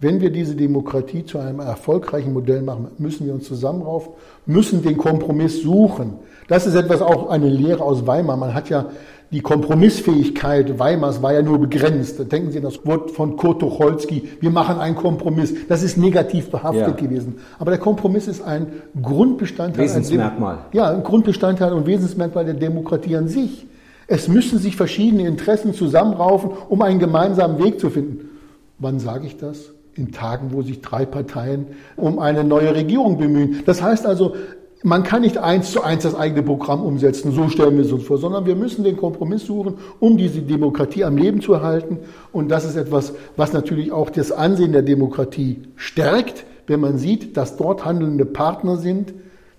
[0.00, 4.12] Wenn wir diese Demokratie zu einem erfolgreichen Modell machen, müssen wir uns zusammenraufen,
[4.46, 6.14] müssen den Kompromiss suchen.
[6.48, 8.36] Das ist etwas auch eine Lehre aus Weimar.
[8.36, 8.86] Man hat ja
[9.30, 12.32] die Kompromissfähigkeit Weimars war ja nur begrenzt.
[12.32, 15.54] Denken Sie an das Wort von Kurt Tucholsky, wir machen einen Kompromiss.
[15.68, 16.90] Das ist negativ behaftet ja.
[16.92, 17.38] gewesen.
[17.58, 18.68] Aber der Kompromiss ist ein
[19.02, 19.84] Grundbestandteil.
[19.84, 20.58] Wesensmerkmal.
[20.72, 23.66] ja, ein Grundbestandteil und Wesensmerkmal der Demokratie an sich.
[24.06, 28.30] Es müssen sich verschiedene Interessen zusammenraufen, um einen gemeinsamen Weg zu finden.
[28.78, 29.72] Wann sage ich das?
[29.94, 33.62] In Tagen, wo sich drei Parteien um eine neue Regierung bemühen.
[33.66, 34.34] Das heißt also,
[34.82, 38.04] man kann nicht eins zu eins das eigene Programm umsetzen, so stellen wir es uns
[38.04, 41.98] vor, sondern wir müssen den Kompromiss suchen, um diese Demokratie am Leben zu erhalten.
[42.32, 47.36] Und das ist etwas, was natürlich auch das Ansehen der Demokratie stärkt, wenn man sieht,
[47.36, 49.14] dass dort handelnde Partner sind,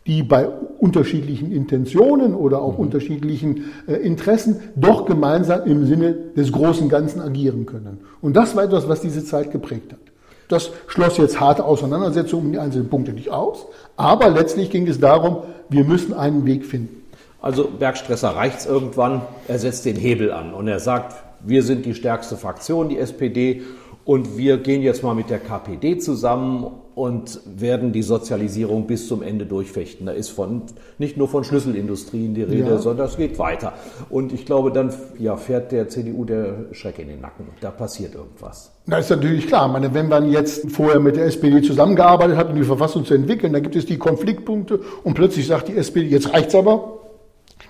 [0.07, 2.85] die bei unterschiedlichen Intentionen oder auch mhm.
[2.85, 7.99] unterschiedlichen äh, Interessen doch gemeinsam im Sinne des großen Ganzen agieren können.
[8.21, 10.08] Und das war etwas, was diese Zeit geprägt hat.
[10.49, 14.99] Das schloss jetzt harte Auseinandersetzungen um die einzelnen Punkte nicht aus, aber letztlich ging es
[14.99, 17.03] darum, wir müssen einen Weg finden.
[17.39, 21.85] Also Bergstresser reicht es irgendwann, er setzt den Hebel an und er sagt, wir sind
[21.85, 23.61] die stärkste Fraktion, die SPD,
[24.05, 26.65] und wir gehen jetzt mal mit der KPD zusammen
[26.99, 30.07] und werden die Sozialisierung bis zum Ende durchfechten.
[30.07, 30.63] Da ist von,
[30.97, 32.77] nicht nur von Schlüsselindustrien die Rede, ja.
[32.77, 33.71] sondern es geht weiter.
[34.09, 37.45] Und ich glaube, dann ja, fährt der CDU der Schreck in den Nacken.
[37.61, 38.73] Da passiert irgendwas.
[38.85, 39.67] Das ist natürlich klar.
[39.67, 43.13] Ich meine, wenn man jetzt vorher mit der SPD zusammengearbeitet hat, um die Verfassung zu
[43.13, 46.99] entwickeln, dann gibt es die Konfliktpunkte und plötzlich sagt die SPD, jetzt reicht's aber.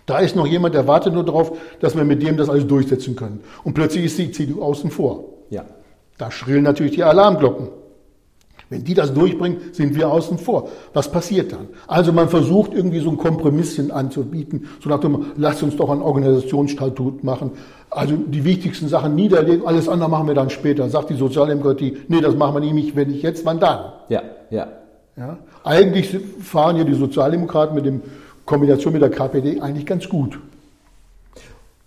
[0.07, 3.15] Da ist noch jemand, der wartet nur darauf, dass wir mit dem das alles durchsetzen
[3.15, 3.41] können.
[3.63, 5.25] Und plötzlich ist die CDU außen vor.
[5.51, 5.65] Ja.
[6.17, 7.67] Da schrillen natürlich die Alarmglocken.
[8.69, 10.69] Wenn die das durchbringen, sind wir außen vor.
[10.93, 11.69] Was passiert dann?
[11.87, 16.01] Also man versucht irgendwie so ein Kompromisschen anzubieten, so nach dem, lasst uns doch ein
[16.01, 17.51] Organisationsstatut machen.
[17.89, 20.87] Also die wichtigsten Sachen niederlegen, alles andere machen wir dann später.
[20.89, 23.91] Sagt die Sozialdemokratie, nee, das machen wir nicht, wenn nicht jetzt, wann dann?
[24.09, 24.67] Ja, ja.
[25.17, 25.37] ja?
[25.63, 28.03] Eigentlich fahren ja die Sozialdemokraten mit dem
[28.45, 30.39] Kombination mit der KPD eigentlich ganz gut.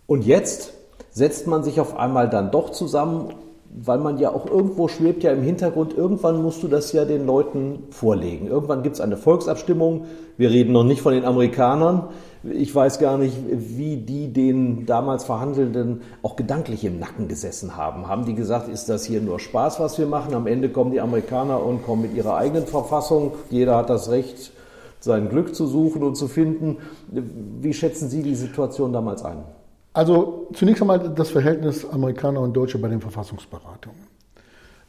[0.07, 0.73] Und jetzt
[1.11, 3.35] setzt man sich auf einmal dann doch zusammen
[3.75, 7.25] weil man ja auch irgendwo schwebt ja im Hintergrund, irgendwann musst du das ja den
[7.25, 8.47] Leuten vorlegen.
[8.47, 10.05] Irgendwann gibt es eine Volksabstimmung.
[10.37, 12.09] Wir reden noch nicht von den Amerikanern.
[12.45, 18.09] Ich weiß gar nicht, wie die den damals Verhandelnden auch gedanklich im Nacken gesessen haben.
[18.09, 20.35] Haben die gesagt, ist das hier nur Spaß, was wir machen?
[20.35, 23.33] Am Ende kommen die Amerikaner und kommen mit ihrer eigenen Verfassung.
[23.49, 24.53] Jeder hat das Recht,
[25.01, 26.79] sein Glück zu suchen und zu finden.
[27.09, 29.45] Wie schätzen Sie die Situation damals ein?
[29.93, 34.13] Also zunächst einmal das Verhältnis Amerikaner und Deutsche bei den Verfassungsberatungen.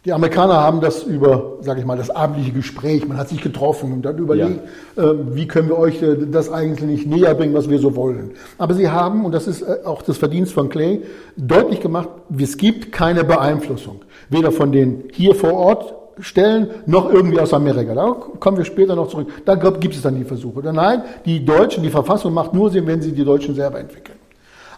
[0.05, 3.93] Die Amerikaner haben das über, sage ich mal, das abendliche Gespräch, man hat sich getroffen
[3.93, 4.59] und dann überlegt,
[4.97, 5.03] ja.
[5.03, 8.31] äh, wie können wir euch äh, das eigentlich nicht näher bringen, was wir so wollen.
[8.57, 11.03] Aber sie haben, und das ist äh, auch das Verdienst von Clay,
[11.37, 14.01] deutlich gemacht, es gibt keine Beeinflussung.
[14.29, 17.95] Weder von den hier vor Ort Stellen noch irgendwie aus Amerika.
[17.95, 19.29] Da kommen wir später noch zurück.
[19.45, 20.61] Da gibt es dann die Versuche.
[20.71, 24.19] Nein, die Deutschen, die Verfassung macht nur Sinn, wenn sie die Deutschen selber entwickeln.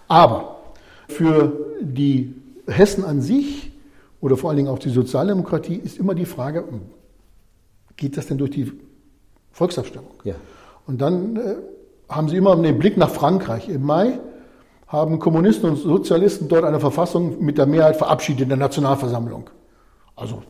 [0.08, 0.58] Aber
[1.08, 2.34] für die
[2.68, 3.72] Hessen an sich
[4.22, 6.64] oder vor allen Dingen auch die Sozialdemokratie ist immer die Frage,
[7.98, 8.72] geht das denn durch die
[9.52, 10.12] Volksabstimmung?
[10.24, 10.36] Ja.
[10.88, 11.56] Und dann äh,
[12.10, 13.70] haben sie immer den Blick nach Frankreich.
[13.70, 14.20] Im Mai
[14.88, 19.50] haben Kommunisten und Sozialisten dort eine Verfassung mit der Mehrheit verabschiedet in der Nationalversammlung.
[20.16, 20.44] Also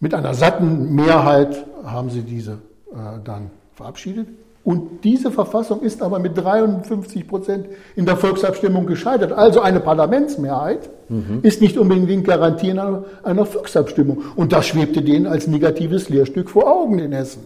[0.00, 2.58] mit einer satten Mehrheit haben sie diese
[2.92, 4.28] äh, dann verabschiedet.
[4.66, 9.30] Und diese Verfassung ist aber mit 53 Prozent in der Volksabstimmung gescheitert.
[9.30, 11.38] Also eine Parlamentsmehrheit mhm.
[11.42, 14.24] ist nicht unbedingt Garantie einer, einer Volksabstimmung.
[14.34, 17.44] Und das schwebte denen als negatives Lehrstück vor Augen in Hessen.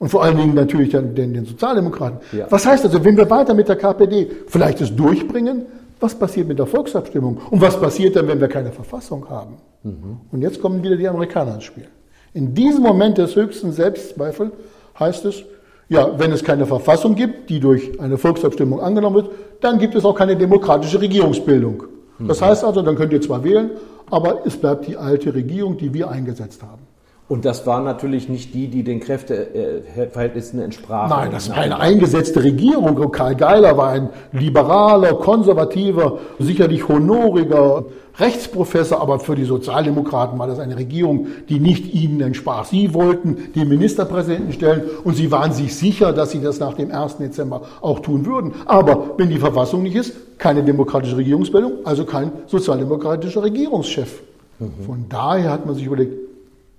[0.00, 2.18] Und vor allen Dingen natürlich den, den, Sozialdemokraten.
[2.32, 2.48] Ja.
[2.50, 5.66] Was heißt also, wenn wir weiter mit der KPD vielleicht es durchbringen,
[6.00, 7.40] was passiert mit der Volksabstimmung?
[7.50, 9.58] Und was passiert dann, wenn wir keine Verfassung haben?
[9.84, 10.16] Mhm.
[10.32, 11.86] Und jetzt kommen wieder die Amerikaner ins Spiel.
[12.34, 14.50] In diesem Moment des höchsten Selbstzweifels
[14.98, 15.44] heißt es,
[15.88, 20.04] ja, wenn es keine Verfassung gibt, die durch eine Volksabstimmung angenommen wird, dann gibt es
[20.04, 21.84] auch keine demokratische Regierungsbildung.
[22.18, 22.44] Das mhm.
[22.46, 23.70] heißt also, dann könnt ihr zwar wählen,
[24.10, 26.87] aber es bleibt die alte Regierung, die wir eingesetzt haben.
[27.28, 31.10] Und das war natürlich nicht die, die den Kräfteverhältnissen entsprachen.
[31.10, 33.12] Nein, das war eine eingesetzte Regierung.
[33.12, 37.84] Karl Geiler war ein liberaler, konservativer, sicherlich honoriger
[38.18, 42.64] Rechtsprofessor, aber für die Sozialdemokraten war das eine Regierung, die nicht ihnen entsprach.
[42.64, 46.90] Sie wollten den Ministerpräsidenten stellen und sie waren sich sicher, dass sie das nach dem
[46.90, 47.18] 1.
[47.18, 48.54] Dezember auch tun würden.
[48.64, 54.22] Aber wenn die Verfassung nicht ist, keine demokratische Regierungsbildung, also kein sozialdemokratischer Regierungschef.
[54.58, 54.84] Mhm.
[54.84, 56.27] Von daher hat man sich überlegt,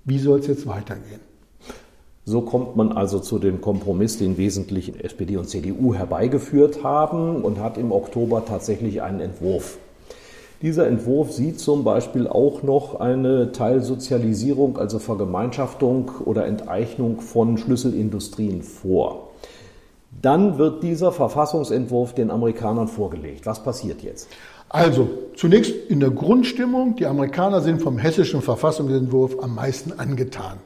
[0.04, 1.20] wie soll es jetzt weitergehen?
[2.24, 7.58] So kommt man also zu dem Kompromiss, den wesentlich SPD und CDU herbeigeführt haben und
[7.58, 9.78] hat im Oktober tatsächlich einen Entwurf.
[10.62, 18.62] Dieser Entwurf sieht zum Beispiel auch noch eine Teilsozialisierung, also Vergemeinschaftung oder Enteignung von Schlüsselindustrien
[18.62, 19.30] vor.
[20.20, 23.46] Dann wird dieser Verfassungsentwurf den Amerikanern vorgelegt.
[23.46, 24.28] Was passiert jetzt?
[24.70, 30.58] Also, zunächst in der Grundstimmung, die Amerikaner sind vom hessischen Verfassungsentwurf am meisten angetan.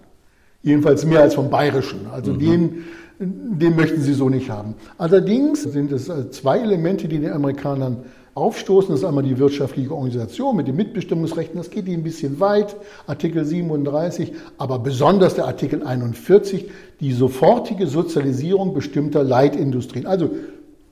[0.62, 2.06] Jedenfalls mehr als vom bayerischen.
[2.12, 2.38] Also mhm.
[2.38, 2.84] den,
[3.18, 4.74] den möchten sie so nicht haben.
[4.98, 8.90] Allerdings sind es äh, zwei Elemente, die den Amerikanern aufstoßen.
[8.90, 11.56] Das ist einmal die wirtschaftliche Organisation mit den Mitbestimmungsrechten.
[11.56, 12.76] Das geht ihnen ein bisschen weit.
[13.06, 20.06] Artikel 37, aber besonders der Artikel 41, die sofortige Sozialisierung bestimmter Leitindustrien.
[20.06, 20.30] Also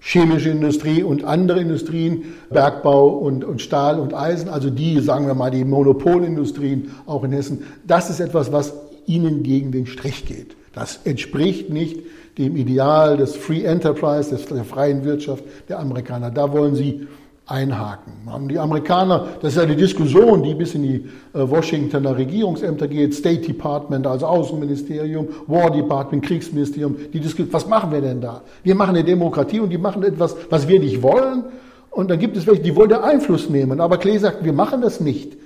[0.03, 5.35] chemische Industrie und andere Industrien, Bergbau und, und Stahl und Eisen, also die, sagen wir
[5.35, 8.75] mal, die Monopolindustrien auch in Hessen, das ist etwas, was
[9.07, 10.57] ihnen gegen den Strich geht.
[10.75, 12.01] Das entspricht nicht
[12.37, 16.31] dem Ideal des Free Enterprise, des, der freien Wirtschaft der Amerikaner.
[16.31, 17.07] Da wollen sie
[17.53, 18.13] einhaken.
[18.49, 20.95] Die Amerikaner, das ist eine Diskussion, die bis in die
[21.35, 27.93] äh, Washingtoner Regierungsämter geht, State Department, also Außenministerium, War Department, Kriegsministerium, die diskutieren, was machen
[27.93, 28.41] wir denn da?
[28.63, 31.45] Wir machen eine Demokratie und die machen etwas, was wir nicht wollen.
[31.91, 33.81] Und dann gibt es welche, die wollen da Einfluss nehmen.
[33.81, 35.37] Aber Klee sagt, wir machen das nicht.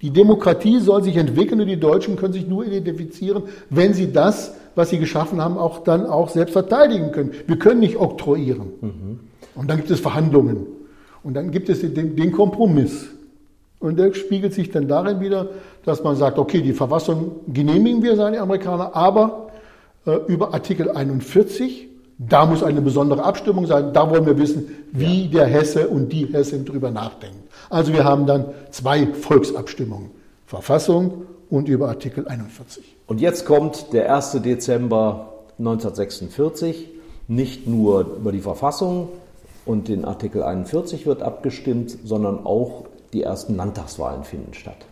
[0.00, 4.54] Die Demokratie soll sich entwickeln und die Deutschen können sich nur identifizieren, wenn sie das,
[4.76, 7.32] was sie geschaffen haben, auch dann auch selbst verteidigen können.
[7.48, 8.68] Wir können nicht oktroyieren.
[8.80, 9.20] Mhm.
[9.56, 10.77] Und dann gibt es Verhandlungen.
[11.28, 13.08] Und dann gibt es den, den Kompromiss.
[13.80, 15.50] Und der spiegelt sich dann darin wieder,
[15.84, 19.50] dass man sagt, okay, die Verfassung genehmigen wir, sagen die Amerikaner, aber
[20.06, 25.26] äh, über Artikel 41, da muss eine besondere Abstimmung sein, da wollen wir wissen, wie
[25.26, 25.32] ja.
[25.32, 27.42] der Hesse und die Hessin drüber nachdenken.
[27.68, 30.08] Also wir haben dann zwei Volksabstimmungen,
[30.46, 32.82] Verfassung und über Artikel 41.
[33.06, 34.32] Und jetzt kommt der 1.
[34.40, 36.88] Dezember 1946,
[37.28, 39.10] nicht nur über die Verfassung,
[39.68, 44.86] und den Artikel 41 wird abgestimmt, sondern auch die ersten Landtagswahlen finden statt.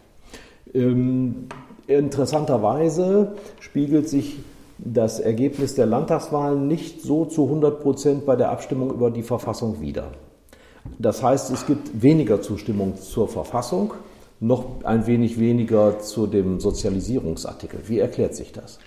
[0.74, 1.46] Ähm,
[1.86, 4.38] interessanterweise spiegelt sich
[4.78, 9.80] das Ergebnis der Landtagswahlen nicht so zu 100 Prozent bei der Abstimmung über die Verfassung
[9.80, 10.08] wider.
[10.98, 13.94] Das heißt, es gibt weniger Zustimmung zur Verfassung,
[14.40, 17.80] noch ein wenig weniger zu dem Sozialisierungsartikel.
[17.86, 18.78] Wie erklärt sich das?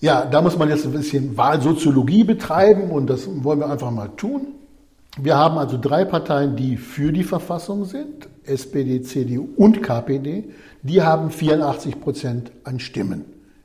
[0.00, 4.10] Ja, da muss man jetzt ein bisschen Wahlsoziologie betreiben und das wollen wir einfach mal
[4.16, 4.57] tun.
[5.20, 10.44] Wir haben also drei Parteien, die für die Verfassung sind, SPD, CDU und KPD.
[10.82, 13.24] Die haben 84 Prozent an Stimmen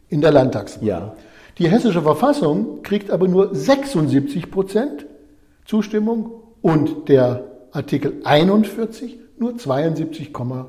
[0.10, 0.88] in der Landtagswahl.
[0.88, 1.16] Ja.
[1.60, 5.06] Die hessische Verfassung kriegt aber nur 76 Prozent
[5.66, 10.66] Zustimmung und der Artikel 41 nur 72,8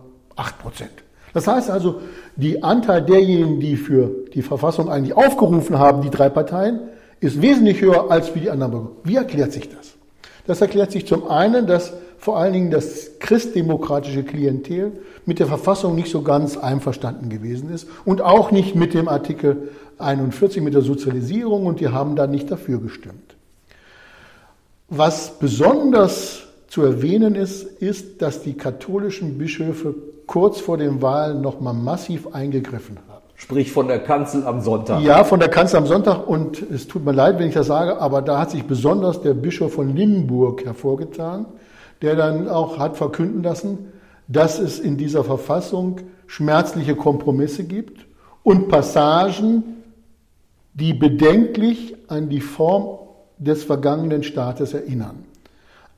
[0.61, 0.90] Prozent.
[1.33, 2.01] Das heißt also,
[2.37, 6.81] die Anteil derjenigen, die für die Verfassung eigentlich aufgerufen haben, die drei Parteien,
[7.20, 8.88] ist wesentlich höher als für die anderen.
[9.03, 9.94] Wie erklärt sich das?
[10.47, 14.93] Das erklärt sich zum einen, dass vor allen Dingen das christdemokratische Klientel
[15.27, 19.69] mit der Verfassung nicht so ganz einverstanden gewesen ist und auch nicht mit dem Artikel
[19.99, 23.37] 41, mit der Sozialisierung und die haben da nicht dafür gestimmt.
[24.89, 29.95] Was besonders zu erwähnen ist, ist, dass die katholischen Bischöfe
[30.27, 33.13] kurz vor den Wahlen nochmal massiv eingegriffen haben.
[33.37, 35.03] Sprich von der Kanzel am Sonntag.
[35.03, 36.27] Ja, von der Kanzel am Sonntag.
[36.27, 39.35] Und es tut mir leid, wenn ich das sage, aber da hat sich besonders der
[39.35, 41.47] Bischof von Limburg hervorgetan,
[42.01, 43.92] der dann auch hat verkünden lassen,
[44.29, 48.07] dass es in dieser Verfassung schmerzliche Kompromisse gibt
[48.42, 49.83] und Passagen,
[50.73, 52.99] die bedenklich an die Form
[53.38, 55.25] des vergangenen Staates erinnern.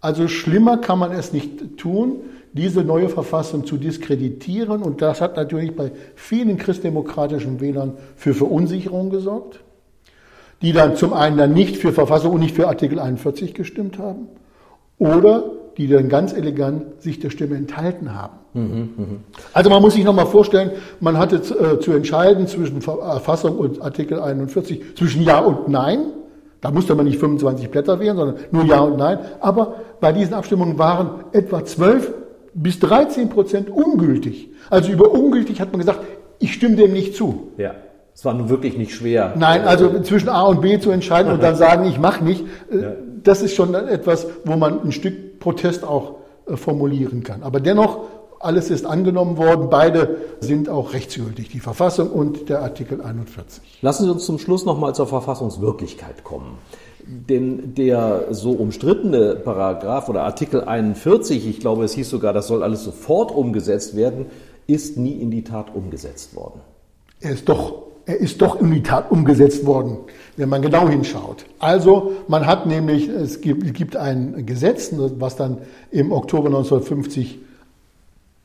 [0.01, 2.21] Also schlimmer kann man es nicht tun
[2.57, 4.83] diese neue Verfassung zu diskreditieren.
[4.83, 9.61] Und das hat natürlich bei vielen christdemokratischen Wählern für Verunsicherung gesorgt.
[10.63, 14.29] die dann zum einen dann nicht für Verfassung und nicht für Artikel 41 gestimmt haben
[14.99, 15.45] oder
[15.77, 18.39] die dann ganz elegant sich der Stimme enthalten haben.
[18.55, 19.07] Mhm, mh.
[19.53, 24.19] Also man muss sich nochmal vorstellen, man hatte äh, zu entscheiden zwischen Verfassung und Artikel
[24.19, 26.13] 41, zwischen Ja und Nein.
[26.63, 29.19] Da musste man nicht 25 Blätter wählen, sondern nur Ja und Nein.
[29.41, 32.11] Aber bei diesen Abstimmungen waren etwa 12
[32.57, 34.51] bis 13 Prozent ungültig.
[34.71, 36.01] Also über ungültig hat man gesagt,
[36.39, 37.53] ich stimme dem nicht zu.
[37.57, 37.75] Ja.
[38.15, 39.35] Es war nun wirklich nicht schwer.
[39.37, 42.95] Nein, also zwischen A und B zu entscheiden und dann sagen, ich mache nicht, äh,
[43.23, 47.43] das ist schon etwas, wo man ein Stück Protest auch äh, formulieren kann.
[47.43, 48.01] Aber dennoch,
[48.41, 49.69] alles ist angenommen worden.
[49.71, 53.63] Beide sind auch rechtsgültig, die Verfassung und der Artikel 41.
[53.83, 56.59] Lassen Sie uns zum Schluss nochmal zur Verfassungswirklichkeit kommen.
[57.07, 62.65] Denn der so umstrittene Paragraph oder Artikel 41, ich glaube, es hieß sogar, das soll
[62.65, 64.27] alles sofort umgesetzt werden,
[64.67, 66.61] ist nie in die Tat umgesetzt worden.
[67.21, 69.99] Er ist doch er ist doch in die Tat umgesetzt worden,
[70.37, 71.45] wenn man genau hinschaut.
[71.59, 75.59] Also man hat nämlich, es gibt, es gibt ein Gesetz, was dann
[75.91, 77.41] im Oktober 1950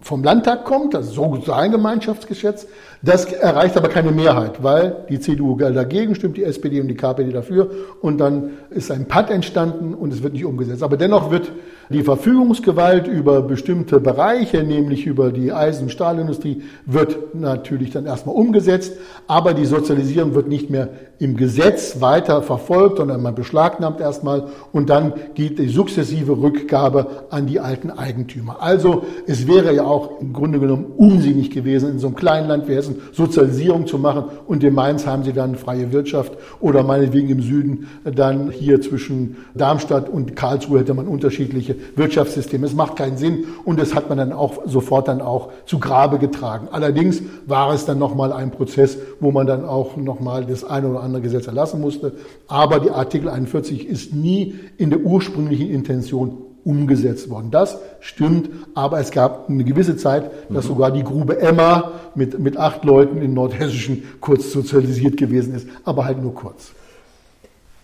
[0.01, 2.67] vom Landtag kommt, das Sozialgemeinschaftsgesetz,
[3.03, 7.31] das erreicht aber keine Mehrheit, weil die CDU dagegen stimmt, die SPD und die KPD
[7.31, 7.71] dafür
[8.01, 10.83] und dann ist ein Patt entstanden und es wird nicht umgesetzt.
[10.83, 11.51] Aber dennoch wird
[11.89, 18.35] die Verfügungsgewalt über bestimmte Bereiche, nämlich über die Eisen- und Stahlindustrie, wird natürlich dann erstmal
[18.35, 18.93] umgesetzt,
[19.27, 20.89] aber die Sozialisierung wird nicht mehr
[21.19, 27.45] im Gesetz weiter verfolgt, sondern man beschlagnahmt erstmal und dann geht die sukzessive Rückgabe an
[27.45, 28.57] die alten Eigentümer.
[28.61, 32.67] Also es wäre ja auch im Grunde genommen unsinnig gewesen, in so einem kleinen Land
[32.67, 37.29] wie Hessen Sozialisierung zu machen und in Mainz haben sie dann freie Wirtschaft oder meinetwegen
[37.29, 42.63] im Süden dann hier zwischen Darmstadt und Karlsruhe hätte man unterschiedliche Wirtschaftssystem.
[42.63, 46.17] Es macht keinen Sinn und das hat man dann auch sofort dann auch zu Grabe
[46.17, 46.69] getragen.
[46.71, 51.01] Allerdings war es dann nochmal ein Prozess, wo man dann auch nochmal das eine oder
[51.01, 52.13] andere Gesetz erlassen musste.
[52.47, 57.51] Aber die Artikel 41 ist nie in der ursprünglichen Intention umgesetzt worden.
[57.51, 60.69] Das stimmt, aber es gab eine gewisse Zeit, dass mhm.
[60.69, 66.05] sogar die Grube Emma mit, mit acht Leuten in Nordhessischen kurz sozialisiert gewesen ist, aber
[66.05, 66.71] halt nur kurz.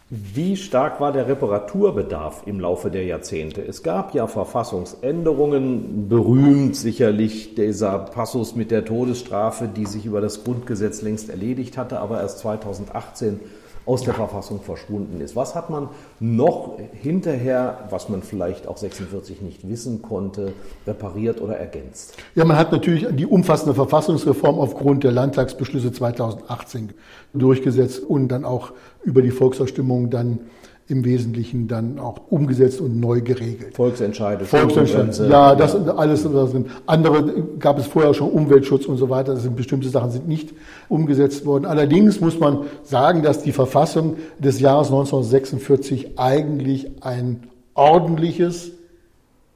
[0.10, 3.62] Wie stark war der Reparaturbedarf im Laufe der Jahrzehnte?
[3.62, 10.46] Es gab ja Verfassungsänderungen, berühmt sicherlich dieser Passus mit der Todesstrafe, die sich über das
[10.46, 13.42] Grundgesetz längst erledigt hatte, aber erst 2018
[13.88, 15.36] aus der Verfassung verschwunden ist.
[15.36, 15.88] Was hat man
[16.20, 20.54] noch hinterher, was man vielleicht auch 46 nicht wissen konnte,
[20.86, 22.18] repariert oder ergänzt?
[22.36, 26.94] Ja, man hat natürlich die umfassende Verfassungsreform aufgrund der Landtagsbeschlüsse 2018
[27.34, 28.74] durchgesetzt und dann auch
[29.04, 30.40] über die Volksabstimmung dann
[30.90, 33.76] im Wesentlichen dann auch umgesetzt und neu geregelt.
[33.76, 35.28] Volksentscheide, Volksentscheide.
[35.30, 35.96] Ja, das ja.
[35.96, 36.68] alles das sind.
[36.86, 39.34] Andere gab es vorher schon Umweltschutz und so weiter.
[39.34, 40.54] Das sind bestimmte Sachen sind nicht
[40.88, 41.66] umgesetzt worden.
[41.66, 48.72] Allerdings muss man sagen, dass die Verfassung des Jahres 1946 eigentlich ein ordentliches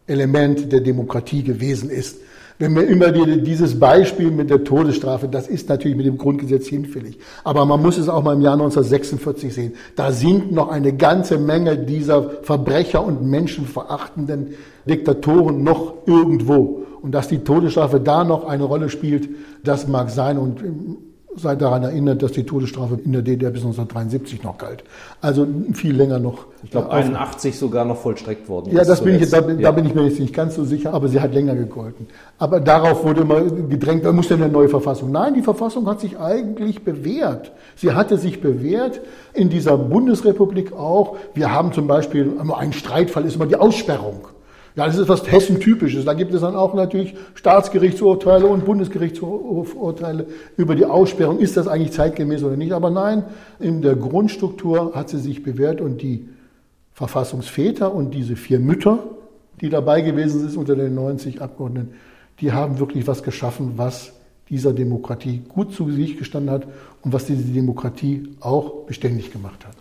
[0.07, 2.17] Element der Demokratie gewesen ist.
[2.62, 7.18] Wenn wir immer dieses Beispiel mit der Todesstrafe, das ist natürlich mit dem Grundgesetz hinfällig.
[7.43, 9.74] Aber man muss es auch mal im Jahr 1946 sehen.
[9.95, 14.49] Da sind noch eine ganze Menge dieser Verbrecher und menschenverachtenden
[14.88, 16.84] Diktatoren noch irgendwo.
[17.01, 19.28] Und dass die Todesstrafe da noch eine Rolle spielt,
[19.64, 20.38] das mag sein.
[20.38, 20.62] Und
[21.36, 24.84] seid daran erinnert, dass die Todesstrafe in der DDR bis 1973 noch galt.
[25.21, 26.45] Also viel länger noch.
[26.63, 28.71] Ich glaube, 81 sogar noch vollstreckt worden.
[28.75, 29.55] Ja, das bin ich, da, ja.
[29.55, 32.07] da bin ich mir jetzt nicht ganz so sicher, aber sie hat länger gegolten.
[32.38, 35.11] Aber darauf wurde immer gedrängt, da muss denn eine neue Verfassung.
[35.11, 37.51] Nein, die Verfassung hat sich eigentlich bewährt.
[37.75, 39.01] Sie hatte sich bewährt
[39.34, 41.17] in dieser Bundesrepublik auch.
[41.34, 44.27] Wir haben zum Beispiel, ein Streitfall ist immer die Aussperrung.
[44.76, 46.05] Ja, das ist was Hessen-typisches.
[46.05, 51.39] Da gibt es dann auch natürlich Staatsgerichtsurteile und Bundesgerichtsurteile über die Aussperrung.
[51.39, 52.72] Ist das eigentlich zeitgemäß oder nicht?
[52.72, 53.26] Aber nein,
[53.59, 56.30] in der Grundstruktur hat sie sich bewährt und die
[56.93, 58.99] Verfassungsväter und diese vier Mütter,
[59.59, 61.93] die dabei gewesen sind unter den 90 Abgeordneten,
[62.39, 64.13] die haben wirklich was geschaffen, was
[64.49, 66.67] dieser Demokratie gut zu sich gestanden hat
[67.01, 69.76] und was diese Demokratie auch beständig gemacht hat.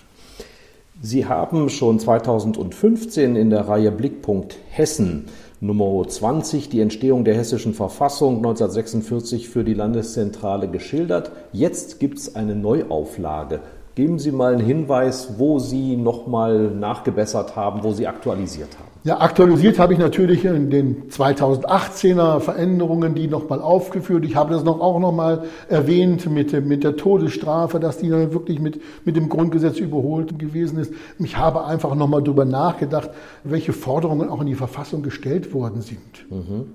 [1.02, 5.24] Sie haben schon 2015 in der Reihe Blickpunkt Hessen
[5.62, 11.32] Nummer 20 die Entstehung der hessischen Verfassung 1946 für die Landeszentrale geschildert.
[11.52, 13.60] Jetzt gibt es eine Neuauflage.
[13.94, 18.89] Geben Sie mal einen Hinweis, wo Sie nochmal nachgebessert haben, wo Sie aktualisiert haben.
[19.02, 24.26] Ja, aktualisiert habe ich natürlich in den 2018er Veränderungen, die nochmal aufgeführt.
[24.26, 28.60] Ich habe das noch auch nochmal erwähnt mit, mit der Todesstrafe, dass die dann wirklich
[28.60, 30.92] mit, mit dem Grundgesetz überholt gewesen ist.
[31.18, 33.08] Ich habe einfach nochmal drüber nachgedacht,
[33.42, 36.30] welche Forderungen auch in die Verfassung gestellt worden sind.
[36.30, 36.66] Mhm.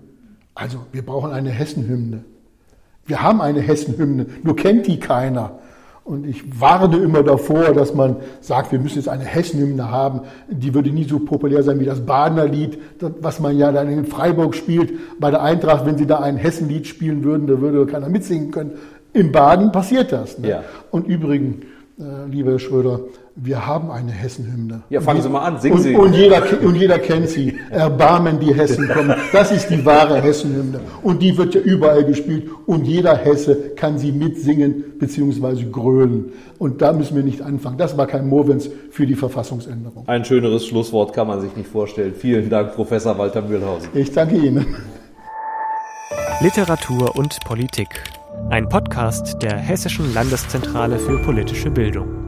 [0.56, 2.24] Also, wir brauchen eine Hessenhymne.
[3.06, 5.60] Wir haben eine Hessenhymne, nur kennt die keiner.
[6.06, 10.22] Und ich warne immer davor, dass man sagt, wir müssen jetzt eine Hessenhymne haben.
[10.48, 14.06] Die würde nie so populär sein wie das Badener Lied, was man ja dann in
[14.06, 14.94] Freiburg spielt.
[15.20, 18.74] Bei der Eintracht, wenn sie da ein Hessenlied spielen würden, da würde keiner mitsingen können.
[19.14, 20.38] Im Baden passiert das.
[20.38, 20.50] Ne?
[20.50, 20.64] Ja.
[20.92, 21.66] Und übrigens,
[21.98, 23.00] äh, lieber Herr Schröder,
[23.36, 24.84] wir haben eine Hessenhymne.
[24.90, 25.96] Ja, fangen Sie mal an, singen und, Sie.
[25.96, 27.58] Und jeder, und jeder kennt sie.
[27.70, 29.14] Erbarmen die Hessen kommen.
[29.34, 30.80] Das ist die wahre Hessenhymne.
[31.04, 32.50] Und die wird ja überall gespielt.
[32.66, 35.66] Und jeder Hesse kann sie mitsingen bzw.
[35.66, 36.32] grölen.
[36.58, 37.78] Und da müssen wir nicht anfangen.
[37.78, 40.08] Das war kein Movens für die Verfassungsänderung.
[40.08, 42.14] Ein schöneres Schlusswort kann man sich nicht vorstellen.
[42.14, 43.90] Vielen Dank, Professor Walter Mühlhausen.
[43.94, 44.66] Ich danke Ihnen.
[46.42, 47.88] Literatur und Politik.
[48.50, 52.25] Ein Podcast der Hessischen Landeszentrale für politische Bildung.